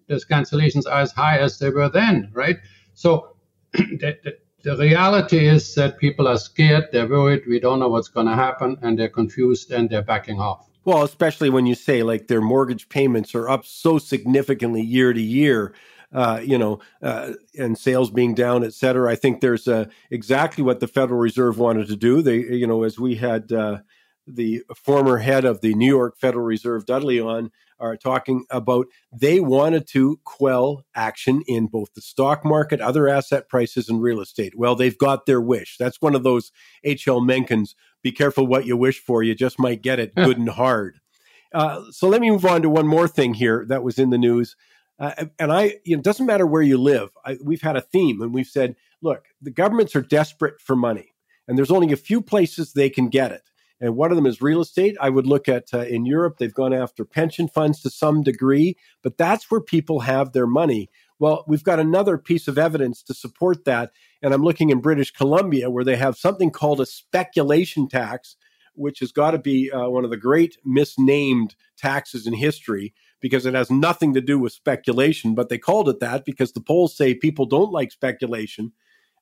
[0.08, 2.56] those cancellations are as high as they were then, right?
[2.94, 3.36] So
[3.72, 8.26] the, the, reality is that people are scared, they're worried, we don't know what's going
[8.26, 10.68] to happen, and they're confused and they're backing off.
[10.84, 15.20] Well, especially when you say like their mortgage payments are up so significantly year to
[15.20, 15.74] year.
[16.10, 19.12] Uh, you know, uh, and sales being down, et cetera.
[19.12, 22.22] I think there's uh, exactly what the Federal Reserve wanted to do.
[22.22, 23.80] They, you know, as we had uh,
[24.26, 27.50] the former head of the New York Federal Reserve, Dudley, on
[27.80, 33.48] are talking about they wanted to quell action in both the stock market, other asset
[33.48, 34.56] prices, and real estate.
[34.56, 35.76] Well, they've got their wish.
[35.78, 36.50] That's one of those
[36.84, 37.20] H.L.
[37.20, 39.22] Mencken's be careful what you wish for.
[39.22, 41.00] You just might get it good and hard.
[41.52, 44.18] Uh, so let me move on to one more thing here that was in the
[44.18, 44.56] news.
[44.98, 47.10] Uh, and I, you know, it doesn't matter where you live.
[47.24, 51.14] I, we've had a theme and we've said, look, the governments are desperate for money
[51.46, 53.42] and there's only a few places they can get it
[53.80, 54.96] and one of them is real estate.
[55.00, 58.76] I would look at uh, in Europe, they've gone after pension funds to some degree,
[59.02, 60.90] but that's where people have their money.
[61.20, 63.92] Well, we've got another piece of evidence to support that.
[64.22, 68.36] And I'm looking in British Columbia, where they have something called a speculation tax,
[68.74, 73.46] which has got to be uh, one of the great misnamed taxes in history because
[73.46, 75.34] it has nothing to do with speculation.
[75.34, 78.72] But they called it that because the polls say people don't like speculation,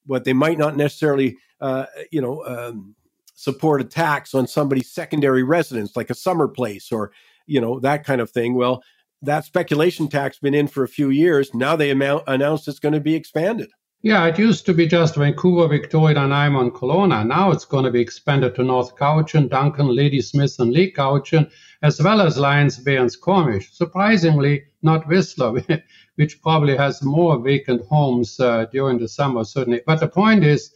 [0.06, 2.94] but they might not necessarily, uh, you know, um,
[3.36, 7.12] support a tax on somebody's secondary residence, like a summer place or,
[7.46, 8.54] you know, that kind of thing.
[8.54, 8.82] Well,
[9.22, 11.54] that speculation tax been in for a few years.
[11.54, 13.68] Now they amount, announced it's going to be expanded.
[14.02, 17.26] Yeah, it used to be just Vancouver, Victoria, and Kelowna.
[17.26, 21.50] Now it's going to be expanded to North Cowichan, Duncan, Ladysmith, and Lake Cowichan,
[21.82, 23.72] as well as Lions Bay and Squamish.
[23.72, 25.60] Surprisingly, not Whistler,
[26.16, 29.80] which probably has more vacant homes uh, during the summer, certainly.
[29.84, 30.72] But the point is,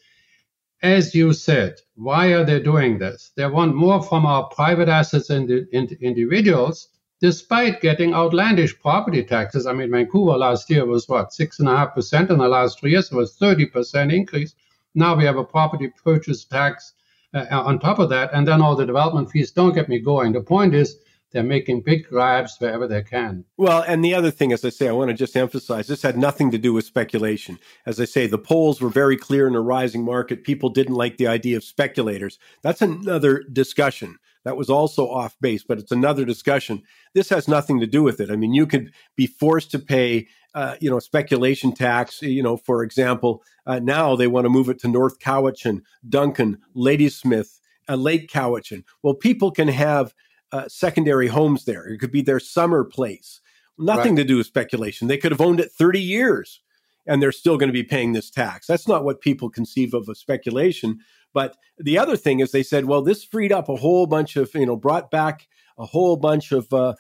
[0.83, 3.33] as you said, why are they doing this?
[3.37, 6.89] They want more from our private assets and individuals,
[7.21, 9.67] despite getting outlandish property taxes.
[9.67, 12.31] I mean, Vancouver last year was what, 6.5%?
[12.31, 14.55] In the last three years, it was 30% increase.
[14.95, 16.95] Now we have a property purchase tax
[17.35, 19.53] uh, on top of that, and then all the development fees.
[19.53, 20.33] Don't get me going.
[20.33, 20.97] The point is,
[21.33, 23.45] they're making big grabs wherever they can.
[23.57, 26.19] Well, and the other thing, as I say, I want to just emphasize this had
[26.19, 27.59] nothing to do with speculation.
[27.87, 30.45] As I say, the polls were very clear in a rising market.
[30.45, 32.39] People didn't like the idea of speculators.
[32.63, 34.19] That's another discussion.
[34.45, 36.83] That was also off base, but it's another discussion.
[37.15, 38.31] This has nothing to do with it.
[38.31, 42.23] I mean, you could be forced to pay, uh, you know, speculation tax.
[42.23, 46.59] You know, for example, uh, now they want to move it to North Cowichan, Duncan,
[46.75, 48.85] Ladysmith, uh, Lake Cowichan.
[49.03, 50.15] Well, people can have
[50.53, 51.85] uh, secondary homes there.
[51.87, 53.41] It could be their summer place.
[53.79, 54.23] Nothing right.
[54.23, 55.09] to do with speculation.
[55.09, 56.61] They could have owned it 30 years
[57.07, 58.67] and they're still going to be paying this tax.
[58.67, 61.01] That's not what people conceive of as speculation.
[61.33, 64.55] But the other thing is they said, well, this freed up a whole bunch of,
[64.55, 65.49] you know, brought back
[65.79, 66.95] a whole bunch of uh,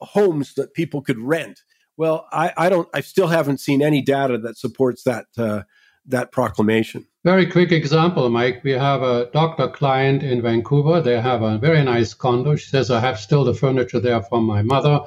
[0.00, 1.62] homes that people could rent.
[1.96, 5.62] Well, I, I, don't, I still haven't seen any data that supports that uh,
[6.06, 7.06] that proclamation.
[7.24, 8.62] Very quick example, Mike.
[8.62, 11.00] We have a doctor client in Vancouver.
[11.00, 12.54] They have a very nice condo.
[12.54, 15.00] She says, I have still the furniture there from my mother.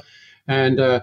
[0.48, 1.02] And uh,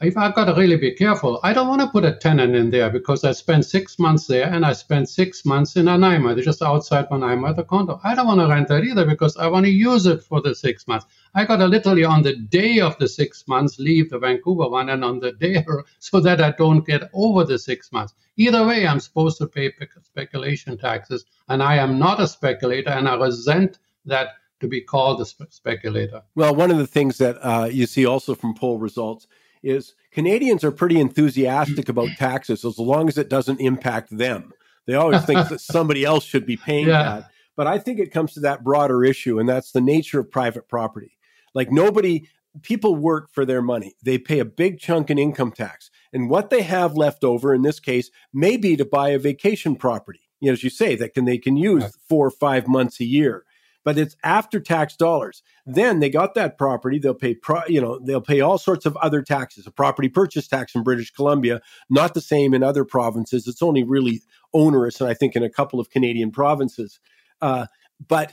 [0.00, 2.70] if I've got to really be careful, I don't want to put a tenant in
[2.70, 6.62] there because I spent six months there and I spent six months in Nanaimo, just
[6.62, 8.00] outside Nanaimo, the condo.
[8.02, 10.54] I don't want to rent that either because I want to use it for the
[10.54, 11.06] six months.
[11.34, 14.88] I got to literally on the day of the six months leave the Vancouver one
[14.88, 15.64] and on the day
[16.00, 18.14] so that I don't get over the six months.
[18.36, 19.72] Either way, I'm supposed to pay
[20.02, 24.30] speculation taxes and I am not a speculator and I resent that
[24.60, 26.22] to be called a spe- speculator.
[26.34, 29.28] Well, one of the things that uh, you see also from poll results
[29.64, 32.24] is Canadians are pretty enthusiastic about mm-hmm.
[32.24, 34.52] taxes as long as it doesn't impact them.
[34.86, 37.02] They always think that somebody else should be paying yeah.
[37.02, 37.30] that.
[37.56, 40.68] But I think it comes to that broader issue, and that's the nature of private
[40.68, 41.16] property.
[41.54, 42.28] Like nobody,
[42.62, 43.94] people work for their money.
[44.02, 45.90] They pay a big chunk in income tax.
[46.12, 49.76] And what they have left over in this case may be to buy a vacation
[49.76, 50.20] property.
[50.40, 53.04] You know, as you say, that can they can use four or five months a
[53.04, 53.44] year
[53.84, 55.42] but it's after tax dollars.
[55.66, 56.98] Then they got that property.
[56.98, 59.66] They'll pay, pro, you know, they'll pay all sorts of other taxes.
[59.66, 63.46] A property purchase tax in British Columbia, not the same in other provinces.
[63.46, 66.98] It's only really onerous, and I think in a couple of Canadian provinces.
[67.40, 67.66] Uh,
[68.06, 68.32] but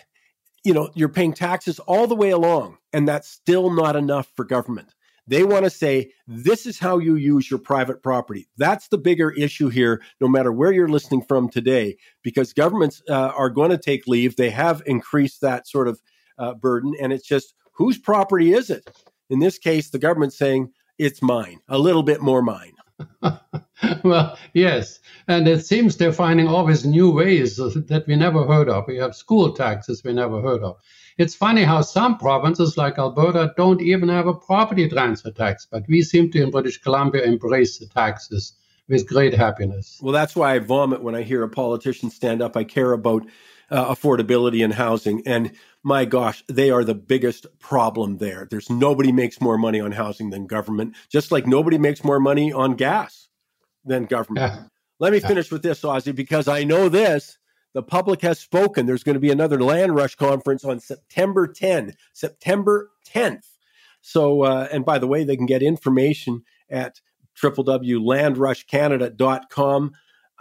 [0.63, 4.45] you know, you're paying taxes all the way along, and that's still not enough for
[4.45, 4.93] government.
[5.27, 8.47] They want to say, this is how you use your private property.
[8.57, 13.31] That's the bigger issue here, no matter where you're listening from today, because governments uh,
[13.35, 14.35] are going to take leave.
[14.35, 16.01] They have increased that sort of
[16.37, 18.89] uh, burden, and it's just whose property is it?
[19.29, 22.73] In this case, the government's saying, it's mine, a little bit more mine.
[24.03, 24.99] well, yes.
[25.27, 28.85] And it seems they're finding always new ways that we never heard of.
[28.87, 30.77] We have school taxes we never heard of.
[31.21, 35.83] It's funny how some provinces like Alberta don't even have a property transfer tax, but
[35.87, 38.53] we seem to in British Columbia embrace the taxes
[38.89, 39.99] with great happiness.
[40.01, 42.57] Well, that's why I vomit when I hear a politician stand up.
[42.57, 43.27] I care about
[43.69, 45.21] uh, affordability and housing.
[45.27, 45.51] And
[45.83, 48.47] my gosh, they are the biggest problem there.
[48.49, 52.51] There's nobody makes more money on housing than government, just like nobody makes more money
[52.51, 53.27] on gas
[53.85, 54.51] than government.
[54.51, 54.63] Yeah.
[54.97, 57.37] Let me finish with this, Ozzie, because I know this
[57.73, 58.85] the public has spoken.
[58.85, 63.47] There's going to be another Land Rush conference on September 10, September 10th.
[64.01, 66.99] So, uh, and by the way, they can get information at
[67.41, 69.91] www.landrushcanada.com.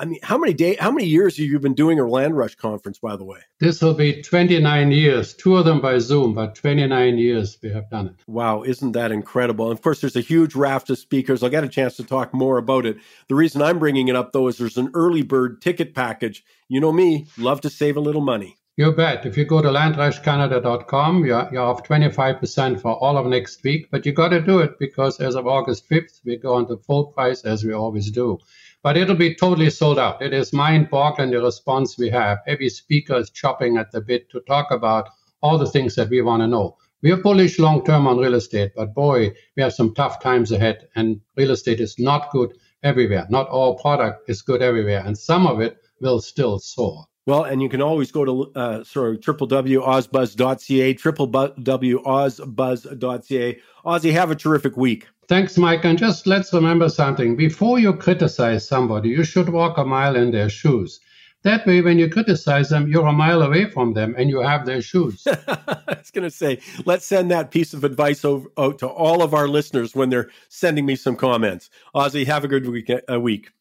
[0.01, 2.55] I mean, how many day, how many years have you been doing a Land Rush
[2.55, 2.99] conference?
[2.99, 5.35] By the way, this will be 29 years.
[5.35, 8.25] Two of them by Zoom, but 29 years we have done it.
[8.27, 9.69] Wow, isn't that incredible?
[9.69, 11.43] And of course, there's a huge raft of speakers.
[11.43, 12.97] I'll get a chance to talk more about it.
[13.29, 16.47] The reason I'm bringing it up though is there's an early bird ticket package.
[16.67, 18.57] You know me, love to save a little money.
[18.79, 19.27] You bet.
[19.27, 24.07] If you go to landrushcanada.com, you're, you're off 25% for all of next week, but
[24.07, 27.09] you got to do it because as of August 5th, we go on to full
[27.09, 28.39] price as we always do
[28.83, 30.23] but it'll be totally sold out.
[30.23, 32.39] It is mind-boggling the response we have.
[32.47, 35.09] Every speaker is chopping at the bit to talk about
[35.43, 36.77] all the things that we want to know.
[37.03, 40.53] We are bullish long term on real estate, but boy, we have some tough times
[40.53, 42.53] ahead, and real estate is not good
[42.83, 43.27] everywhere.
[43.31, 47.07] Not all product is good everywhere, and some of it will still soar.
[47.31, 53.61] Well, and you can always go to uh, sorry www.ozbuzz.ca, www.ozbuzz.ca.
[53.85, 55.07] Ozzie, have a terrific week.
[55.29, 55.85] Thanks, Mike.
[55.85, 57.37] And just let's remember something.
[57.37, 60.99] Before you criticize somebody, you should walk a mile in their shoes.
[61.45, 64.67] That way, when you criticize them, you're a mile away from them and you have
[64.67, 65.25] their shoes.
[65.47, 69.23] I was going to say, let's send that piece of advice over, out to all
[69.23, 71.71] of our listeners when they're sending me some comments.
[71.95, 72.91] Ozzie, have a good week.
[73.07, 73.53] A week.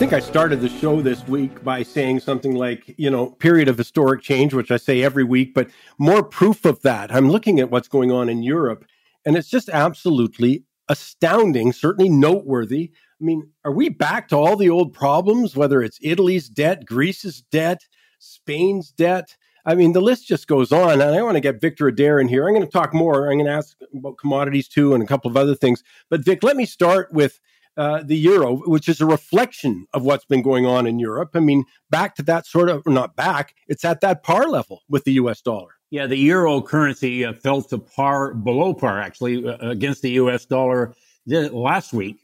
[0.00, 3.76] Think I started the show this week by saying something like, you know, period of
[3.76, 5.68] historic change, which I say every week, but
[5.98, 7.14] more proof of that.
[7.14, 8.86] I'm looking at what's going on in Europe,
[9.26, 12.92] and it's just absolutely astounding, certainly noteworthy.
[13.20, 17.42] I mean, are we back to all the old problems, whether it's Italy's debt, Greece's
[17.42, 17.86] debt,
[18.18, 19.36] Spain's debt?
[19.66, 20.92] I mean, the list just goes on.
[20.92, 22.48] And I want to get Victor Adair in here.
[22.48, 23.30] I'm going to talk more.
[23.30, 25.84] I'm going to ask about commodities too and a couple of other things.
[26.08, 27.38] But Vic, let me start with
[27.80, 31.30] uh, the euro, which is a reflection of what's been going on in Europe.
[31.32, 35.04] I mean, back to that sort of, not back, it's at that par level with
[35.04, 35.70] the US dollar.
[35.88, 40.44] Yeah, the euro currency uh, fell to par, below par actually, uh, against the US
[40.44, 40.94] dollar
[41.26, 42.18] last week.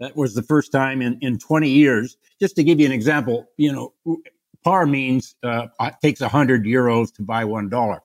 [0.00, 2.16] That was the first time in, in 20 years.
[2.40, 3.92] Just to give you an example, you know,
[4.64, 5.66] par means uh,
[6.00, 8.00] takes 100 euros to buy $1.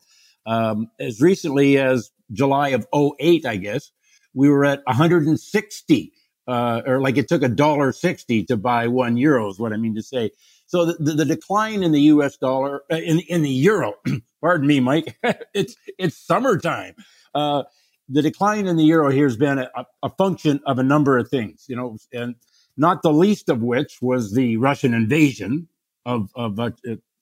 [0.45, 3.93] Um, as recently as July of 08, I guess,
[4.34, 6.13] we were at 160
[6.49, 9.77] uh, or like it took a dollar sixty to buy one euro is what I
[9.77, 10.31] mean to say.
[10.65, 12.38] So the, the, decline in the U.S.
[12.38, 13.93] dollar uh, in in the euro,
[14.41, 15.17] pardon me, Mike,
[15.53, 16.95] it's it's summertime.
[17.35, 17.63] Uh,
[18.07, 19.69] the decline in the euro here has been a,
[20.01, 22.34] a, function of a number of things, you know, and
[22.76, 25.67] not the least of which was the Russian invasion
[26.05, 26.71] of of uh,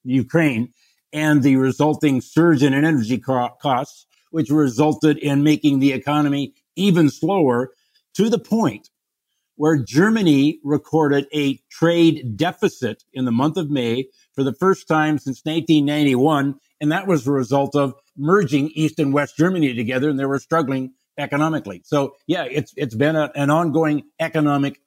[0.06, 0.74] Ukraine
[1.12, 7.10] and the resulting surge in energy co- costs, which resulted in making the economy even
[7.10, 7.74] slower
[8.14, 8.90] to the point
[9.58, 15.18] where Germany recorded a trade deficit in the month of May for the first time
[15.18, 16.56] since 1991.
[16.80, 20.40] And that was a result of merging East and West Germany together and they were
[20.40, 21.82] struggling economically.
[21.84, 24.80] So yeah, it's, it's been a, an ongoing economic,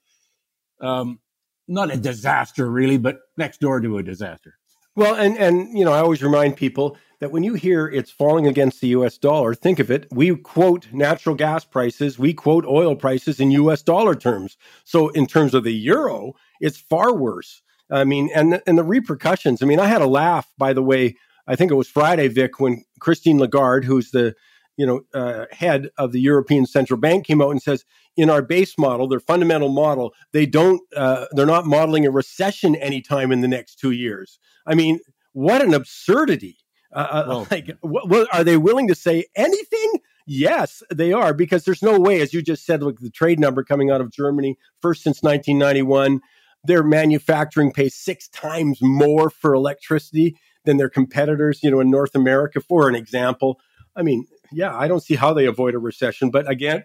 [0.81, 1.19] um,
[1.67, 4.55] not a disaster really, but next door to a disaster.
[4.97, 8.47] Well, and, and, you know, I always remind people that when you hear it's falling
[8.47, 10.07] against the US dollar, think of it.
[10.11, 14.57] We quote natural gas prices, we quote oil prices in US dollar terms.
[14.85, 17.63] So, in terms of the euro, it's far worse.
[17.91, 19.63] I mean, and, and the repercussions.
[19.63, 21.17] I mean, I had a laugh, by the way.
[21.47, 24.35] I think it was Friday, Vic, when Christine Lagarde, who's the
[24.77, 27.85] you know uh, head of the European Central Bank, came out and says,
[28.17, 32.77] in our base model, their fundamental model, they don't, uh, they're not modeling a recession
[32.77, 34.39] anytime in the next two years.
[34.67, 35.01] I mean,
[35.33, 36.59] what an absurdity!
[36.93, 39.93] Uh, uh well, like, what, are they willing to say anything?
[40.27, 43.65] Yes, they are, because there's no way, as you just said, look, the trade number
[43.65, 46.21] coming out of Germany, first since 1991,
[46.65, 52.15] their manufacturing pays six times more for electricity than their competitors, you know, in North
[52.15, 53.59] America, for an example.
[53.97, 56.85] I mean, yeah, I don't see how they avoid a recession, but again,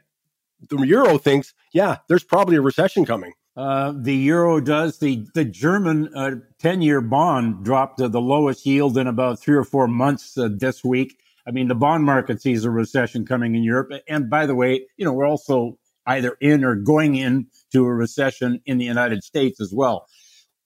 [0.69, 3.33] the euro thinks, yeah, there's probably a recession coming.
[3.55, 4.99] Uh, the euro does.
[4.99, 9.55] The the German uh, ten year bond dropped to the lowest yield in about three
[9.55, 11.17] or four months uh, this week.
[11.47, 13.91] I mean, the bond market sees a recession coming in Europe.
[14.09, 15.77] And by the way, you know, we're also
[16.07, 20.07] either in or going into a recession in the United States as well.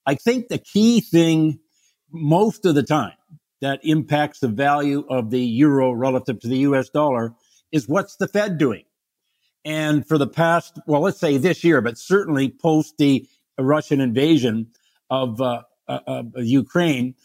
[0.06, 1.60] I think the key thing
[2.12, 3.14] most of the time
[3.62, 7.34] that impacts the value of the euro relative to the US dollar
[7.72, 8.84] is what's the Fed doing?
[9.66, 13.28] And for the past, well, let's say this year, but certainly post the
[13.58, 14.68] Russian invasion
[15.10, 17.16] of, uh, uh, of Ukraine,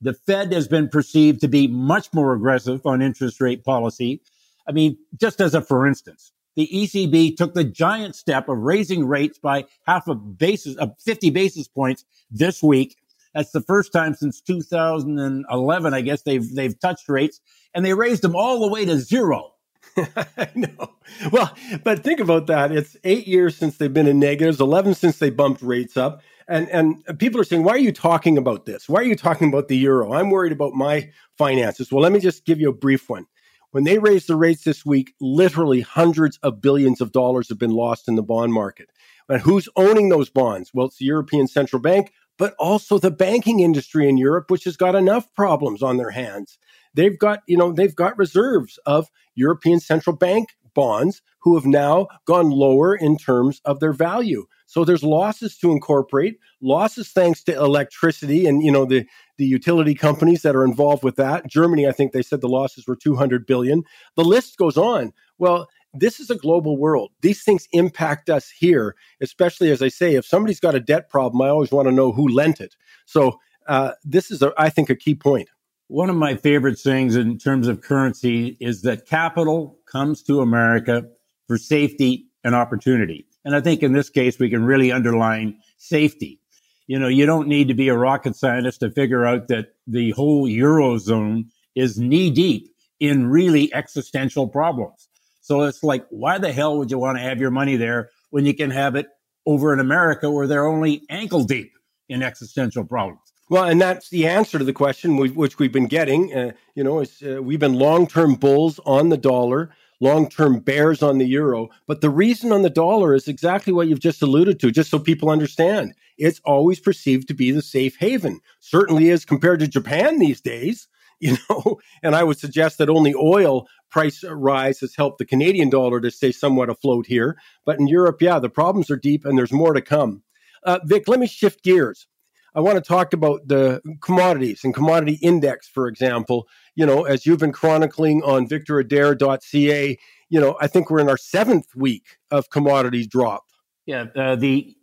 [0.00, 4.20] the Fed has been perceived to be much more aggressive on interest rate policy.
[4.66, 9.06] I mean, just as a for instance, the ECB took the giant step of raising
[9.06, 12.96] rates by half a basis, of 50 basis points this week.
[13.34, 17.40] That's the first time since 2011, I guess they've, they've touched rates
[17.74, 19.51] and they raised them all the way to zero.
[20.36, 20.92] I know.
[21.30, 21.54] Well,
[21.84, 22.72] but think about that.
[22.72, 26.22] It's eight years since they've been in negatives, 11 since they bumped rates up.
[26.48, 28.88] And, and people are saying, why are you talking about this?
[28.88, 30.12] Why are you talking about the euro?
[30.12, 31.92] I'm worried about my finances.
[31.92, 33.26] Well, let me just give you a brief one.
[33.70, 37.70] When they raised the rates this week, literally hundreds of billions of dollars have been
[37.70, 38.90] lost in the bond market.
[39.28, 40.72] And who's owning those bonds?
[40.74, 44.76] Well, it's the European Central Bank, but also the banking industry in Europe, which has
[44.76, 46.58] got enough problems on their hands.
[46.94, 52.06] They've got, you know, they've got reserves of European Central Bank bonds who have now
[52.26, 54.46] gone lower in terms of their value.
[54.66, 59.04] So there's losses to incorporate, losses thanks to electricity and you know the
[59.36, 61.46] the utility companies that are involved with that.
[61.46, 63.82] Germany, I think they said the losses were 200 billion.
[64.16, 65.12] The list goes on.
[65.38, 67.10] Well, this is a global world.
[67.20, 71.42] These things impact us here, especially as I say, if somebody's got a debt problem,
[71.42, 72.76] I always want to know who lent it.
[73.04, 75.50] So uh, this is, a, I think, a key point.
[75.92, 81.04] One of my favorite sayings in terms of currency is that capital comes to America
[81.46, 83.26] for safety and opportunity.
[83.44, 86.40] And I think in this case, we can really underline safety.
[86.86, 90.12] You know, you don't need to be a rocket scientist to figure out that the
[90.12, 95.10] whole Eurozone is knee deep in really existential problems.
[95.42, 98.46] So it's like, why the hell would you want to have your money there when
[98.46, 99.08] you can have it
[99.44, 101.72] over in America where they're only ankle deep
[102.08, 103.21] in existential problems?
[103.50, 106.34] Well, and that's the answer to the question which we've been getting.
[106.34, 109.70] Uh, you know, uh, we've been long-term bulls on the dollar,
[110.00, 111.68] long-term bears on the euro.
[111.86, 114.70] But the reason on the dollar is exactly what you've just alluded to.
[114.70, 118.40] Just so people understand, it's always perceived to be the safe haven.
[118.60, 120.88] Certainly is compared to Japan these days.
[121.22, 125.70] You know, and I would suggest that only oil price rise has helped the Canadian
[125.70, 127.38] dollar to stay somewhat afloat here.
[127.64, 130.24] But in Europe, yeah, the problems are deep, and there's more to come.
[130.64, 132.08] Uh, Vic, let me shift gears.
[132.54, 136.46] I want to talk about the commodities and commodity index, for example.
[136.74, 139.98] You know, as you've been chronicling on victoradair.ca,
[140.28, 143.44] you know, I think we're in our seventh week of commodities drop.
[143.86, 144.74] Yeah, uh, the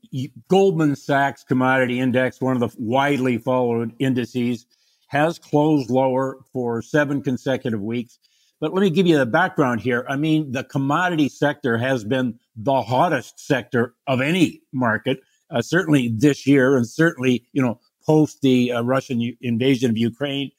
[0.47, 4.65] Goldman Sachs Commodity Index, one of the widely followed indices,
[5.07, 8.19] has closed lower for seven consecutive weeks.
[8.59, 10.05] But let me give you the background here.
[10.09, 16.09] I mean, the commodity sector has been the hottest sector of any market uh, certainly
[16.09, 20.51] this year, and certainly you know post the uh, Russian u- invasion of Ukraine,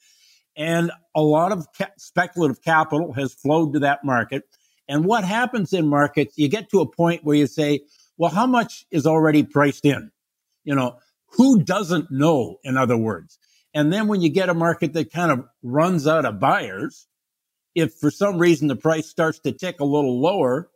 [0.55, 4.43] and a lot of ca- speculative capital has flowed to that market.
[4.87, 6.37] And what happens in markets?
[6.37, 7.81] You get to a point where you say,
[8.17, 10.11] "Well, how much is already priced in?"
[10.63, 10.97] You know,
[11.27, 12.57] who doesn't know?
[12.63, 13.39] In other words,
[13.73, 17.07] and then when you get a market that kind of runs out of buyers,
[17.75, 20.69] if for some reason the price starts to tick a little lower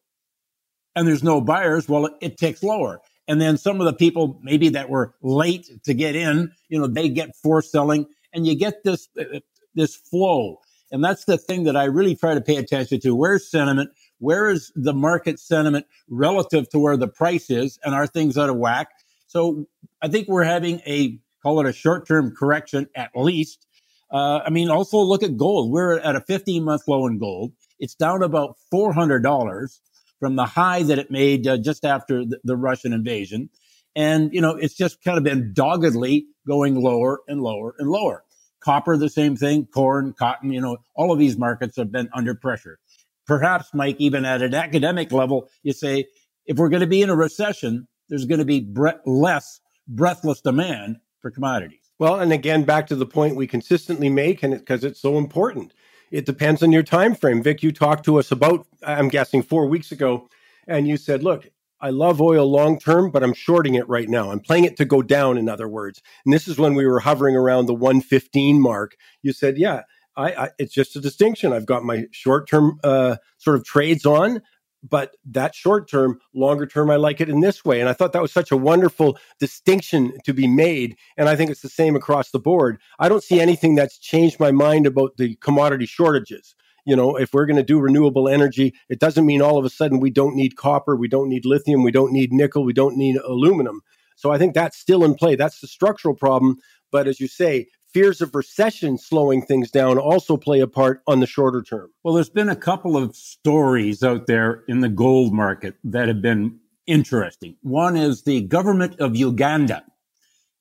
[0.95, 3.01] and there's no buyers, well, it, it ticks lower.
[3.27, 6.87] And then some of the people maybe that were late to get in, you know,
[6.87, 9.39] they get forced selling and you get this, uh,
[9.73, 10.59] this flow.
[10.91, 13.15] And that's the thing that I really try to pay attention to.
[13.15, 13.89] Where's sentiment?
[14.19, 17.79] Where is the market sentiment relative to where the price is?
[17.83, 18.89] And are things out of whack?
[19.27, 19.65] So
[20.01, 23.67] I think we're having a, call it a short term correction at least.
[24.11, 25.71] Uh, I mean, also look at gold.
[25.71, 27.53] We're at a 15 month low in gold.
[27.79, 29.79] It's down about $400
[30.19, 33.49] from the high that it made uh, just after the, the Russian invasion.
[33.95, 38.23] And, you know, it's just kind of been doggedly going lower and lower and lower.
[38.61, 42.33] Copper, the same thing, corn, cotton, you know, all of these markets have been under
[42.35, 42.79] pressure.
[43.27, 46.05] Perhaps, Mike, even at an academic level, you say,
[46.45, 50.41] if we're going to be in a recession, there's going to be bre- less breathless
[50.41, 51.79] demand for commodities.
[51.97, 55.17] Well, and again, back to the point we consistently make, and because it, it's so
[55.17, 55.73] important,
[56.15, 57.43] it depends on your time frame.
[57.43, 60.29] Vic, you talked to us about, I'm guessing, four weeks ago,
[60.65, 61.49] and you said, look,
[61.81, 64.31] I love oil long term, but I'm shorting it right now.
[64.31, 66.01] I'm playing it to go down, in other words.
[66.23, 68.95] And this is when we were hovering around the 115 mark.
[69.23, 69.81] You said, yeah,
[70.15, 71.51] I, I, it's just a distinction.
[71.51, 74.41] I've got my short term uh, sort of trades on,
[74.87, 77.79] but that short term, longer term, I like it in this way.
[77.79, 80.95] And I thought that was such a wonderful distinction to be made.
[81.17, 82.79] And I think it's the same across the board.
[82.99, 86.55] I don't see anything that's changed my mind about the commodity shortages.
[86.85, 89.71] You know, if we're going to do renewable energy, it doesn't mean all of a
[89.71, 92.95] sudden we don't need copper, we don't need lithium, we don't need nickel, we don't
[92.95, 93.81] need aluminum.
[94.15, 95.35] So I think that's still in play.
[95.35, 96.57] That's the structural problem.
[96.91, 101.21] But as you say, fears of recession slowing things down also play a part on
[101.21, 101.89] the shorter term.
[102.03, 106.21] Well, there's been a couple of stories out there in the gold market that have
[106.21, 107.55] been interesting.
[107.61, 109.85] One is the government of Uganda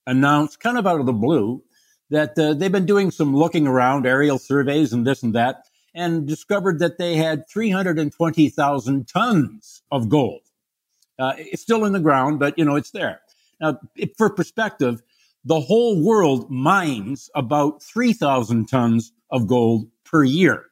[0.07, 1.65] announced, kind of out of the blue,
[2.09, 6.29] that uh, they've been doing some looking around, aerial surveys, and this and that, and
[6.29, 10.43] discovered that they had 320,000 tons of gold.
[11.19, 13.23] Uh, it's still in the ground, but you know it's there.
[13.61, 13.81] Now,
[14.17, 15.03] for perspective,
[15.45, 20.65] the whole world mines about 3,000 tons of gold per year.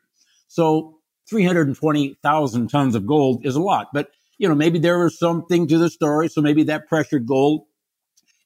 [0.48, 5.68] So 320,000 tons of gold is a lot, but you know, maybe there was something
[5.68, 6.28] to the story.
[6.28, 7.66] So maybe that pressured gold.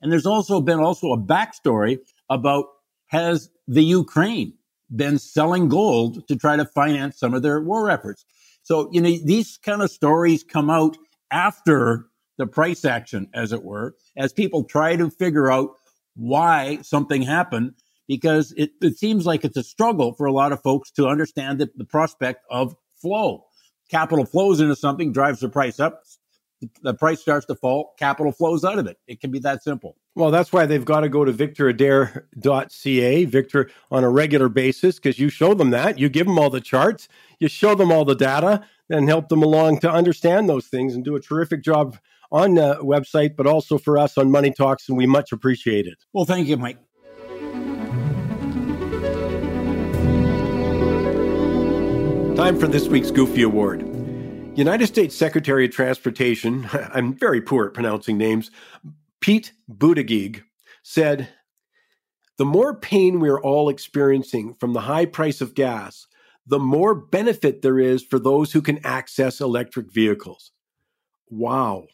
[0.03, 2.67] And there's also been also a backstory about
[3.07, 4.53] has the Ukraine
[4.95, 8.25] been selling gold to try to finance some of their war efforts?
[8.63, 10.97] So, you know, these kind of stories come out
[11.31, 15.71] after the price action, as it were, as people try to figure out
[16.17, 17.75] why something happened
[18.09, 21.59] because it, it seems like it's a struggle for a lot of folks to understand
[21.59, 23.45] the, the prospect of flow.
[23.91, 26.03] Capital flows into something, drives the price up.
[26.83, 28.97] The price starts to fall, capital flows out of it.
[29.07, 29.97] It can be that simple.
[30.15, 35.19] Well, that's why they've got to go to victoradair.ca, Victor, on a regular basis, because
[35.19, 35.99] you show them that.
[35.99, 39.43] You give them all the charts, you show them all the data, and help them
[39.43, 41.99] along to understand those things and do a terrific job
[42.31, 45.99] on the website, but also for us on Money Talks, and we much appreciate it.
[46.13, 46.79] Well, thank you, Mike.
[52.37, 53.81] Time for this week's Goofy Award.
[54.57, 58.51] United States Secretary of Transportation, I'm very poor at pronouncing names,
[59.21, 60.43] Pete Buttigieg
[60.83, 61.29] said,
[62.37, 66.07] The more pain we're all experiencing from the high price of gas,
[66.47, 70.53] the more benefit there is for those who can access electric vehicles.
[71.29, 71.87] Wow.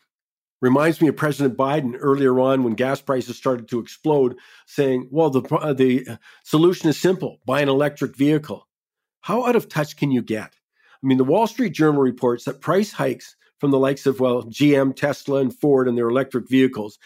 [0.62, 5.28] Reminds me of President Biden earlier on when gas prices started to explode, saying, well,
[5.28, 5.40] the,
[5.76, 8.68] the solution is simple buy an electric vehicle.
[9.22, 10.54] How out of touch can you get?
[11.02, 14.44] I mean, the Wall Street Journal reports that price hikes from the likes of, well,
[14.44, 16.96] GM, Tesla, and Ford and their electric vehicles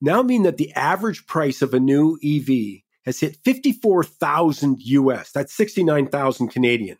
[0.00, 5.32] now mean that the average price of a new EV has hit 54,000 US.
[5.32, 6.98] That's 69,000 Canadian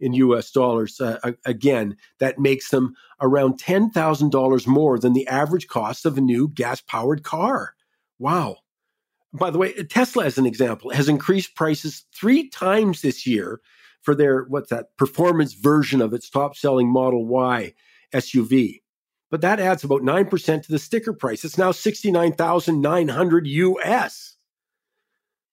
[0.00, 1.00] in US dollars.
[1.00, 6.48] Uh, again, that makes them around $10,000 more than the average cost of a new
[6.48, 7.74] gas powered car.
[8.18, 8.58] Wow.
[9.32, 13.60] By the way, Tesla, as an example, has increased prices three times this year
[14.00, 17.74] for their, what's that, performance version of its top selling Model Y
[18.14, 18.80] SUV.
[19.30, 21.44] But that adds about 9% to the sticker price.
[21.44, 24.37] It's now 69,900 US.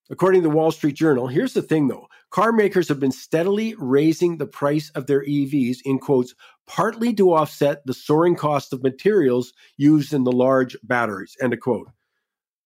[0.10, 3.76] According to the Wall Street Journal, here's the thing though car makers have been steadily
[3.78, 6.36] raising the price of their EVs in quotes,
[6.68, 11.60] partly to offset the soaring cost of materials used in the large batteries, end of
[11.60, 11.90] quote.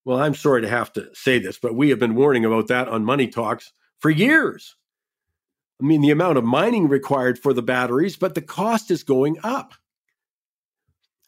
[0.04, 2.88] Well, I'm sorry to have to say this, but we have been warning about that
[2.88, 4.76] on Money Talks for years.
[5.82, 9.38] I mean, the amount of mining required for the batteries, but the cost is going
[9.44, 9.76] up.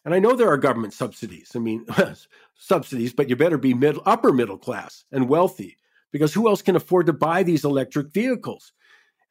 [0.04, 1.52] And I know there are government subsidies.
[1.54, 1.86] I mean,
[2.56, 3.74] subsidies, but you better be
[4.04, 5.76] upper middle class and wealthy
[6.12, 8.72] because who else can afford to buy these electric vehicles?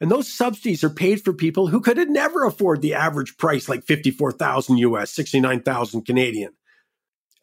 [0.02, 3.70] And those subsidies are paid for people who could have never afford the average price
[3.70, 6.54] like 54,000 US, 69,000 Canadian.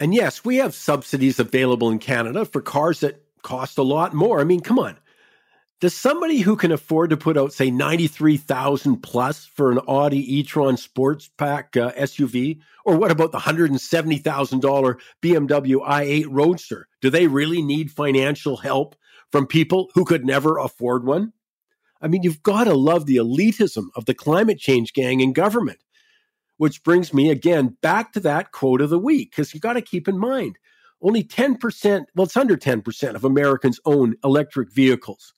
[0.00, 4.40] And yes, we have subsidies available in Canada for cars that cost a lot more.
[4.40, 4.96] I mean, come on.
[5.80, 10.74] Does somebody who can afford to put out, say, 93,000 plus for an Audi e-tron
[10.74, 12.58] Sportback uh, SUV?
[12.84, 16.88] Or what about the $170,000 BMW i8 Roadster?
[17.00, 18.96] Do they really need financial help
[19.30, 21.32] from people who could never afford one?
[22.00, 25.80] I mean, you've got to love the elitism of the climate change gang in government.
[26.56, 29.82] Which brings me again back to that quote of the week, because you've got to
[29.82, 30.58] keep in mind
[31.00, 35.34] only 10%, well, it's under 10% of Americans own electric vehicles.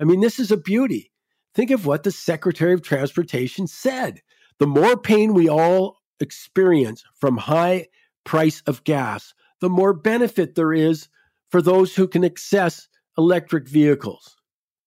[0.00, 1.12] I mean, this is a beauty.
[1.54, 4.22] Think of what the Secretary of Transportation said.
[4.58, 7.88] The more pain we all experience from high
[8.24, 11.08] price of gas, the more benefit there is
[11.50, 14.36] for those who can access electric vehicles.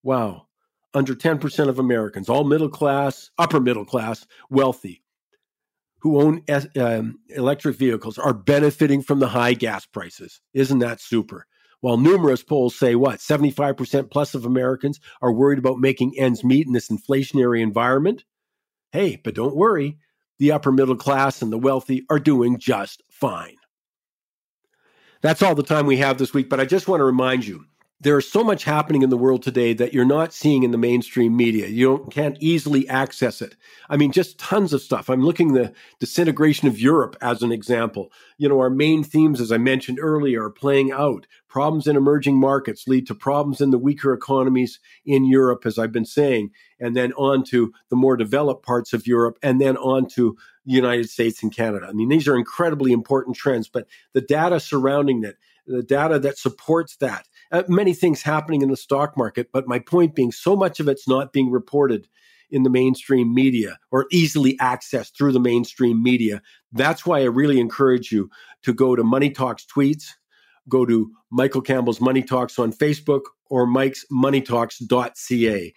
[0.04, 0.48] Wow.
[0.94, 5.04] Under 10% of Americans, all middle class, upper middle class, wealthy,
[6.00, 6.44] who own
[6.80, 10.42] um, electric vehicles are benefiting from the high gas prices.
[10.54, 11.46] Isn't that super?
[11.82, 16.66] While numerous polls say what, 75% plus of Americans are worried about making ends meet
[16.66, 18.24] in this inflationary environment.
[18.92, 19.98] Hey, but don't worry,
[20.40, 23.58] the upper middle class and the wealthy are doing just fine.
[25.22, 27.66] That's all the time we have this week, but I just want to remind you
[28.00, 30.78] there is so much happening in the world today that you're not seeing in the
[30.78, 31.68] mainstream media.
[31.68, 33.56] You can't easily access it.
[33.90, 35.10] I mean, just tons of stuff.
[35.10, 38.12] I'm looking the disintegration of Europe as an example.
[38.38, 41.26] You know, our main themes, as I mentioned earlier, are playing out.
[41.48, 45.92] Problems in emerging markets lead to problems in the weaker economies in Europe, as I've
[45.92, 50.08] been saying, and then on to the more developed parts of Europe, and then on
[50.10, 51.88] to the United States and Canada.
[51.90, 56.38] I mean, these are incredibly important trends, but the data surrounding it, the data that
[56.38, 59.50] supports that, uh, many things happening in the stock market.
[59.52, 62.08] But my point being, so much of it's not being reported
[62.50, 66.42] in the mainstream media or easily accessed through the mainstream media.
[66.72, 68.30] That's why I really encourage you
[68.64, 70.06] to go to Money Talks tweets,
[70.70, 75.74] go to Michael Campbell's Money Talks on Facebook or Mike's moneytalks.ca.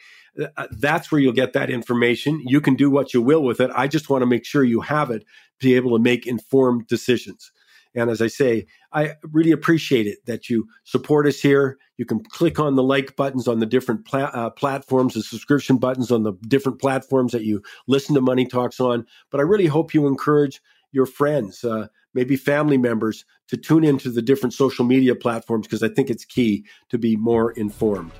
[0.57, 2.41] Uh, that's where you'll get that information.
[2.47, 3.71] You can do what you will with it.
[3.75, 5.25] I just want to make sure you have it
[5.61, 7.51] to be able to make informed decisions.
[7.95, 11.79] And as I say, I really appreciate it that you support us here.
[11.97, 15.77] You can click on the like buttons on the different pla- uh, platforms, the subscription
[15.79, 19.07] buttons on the different platforms that you listen to Money Talks on.
[19.31, 20.61] But I really hope you encourage
[20.93, 25.83] your friends, uh, maybe family members, to tune into the different social media platforms because
[25.83, 28.13] I think it's key to be more informed.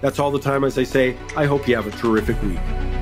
[0.00, 1.16] That's all the time, as I say.
[1.36, 2.93] I hope you have a terrific week.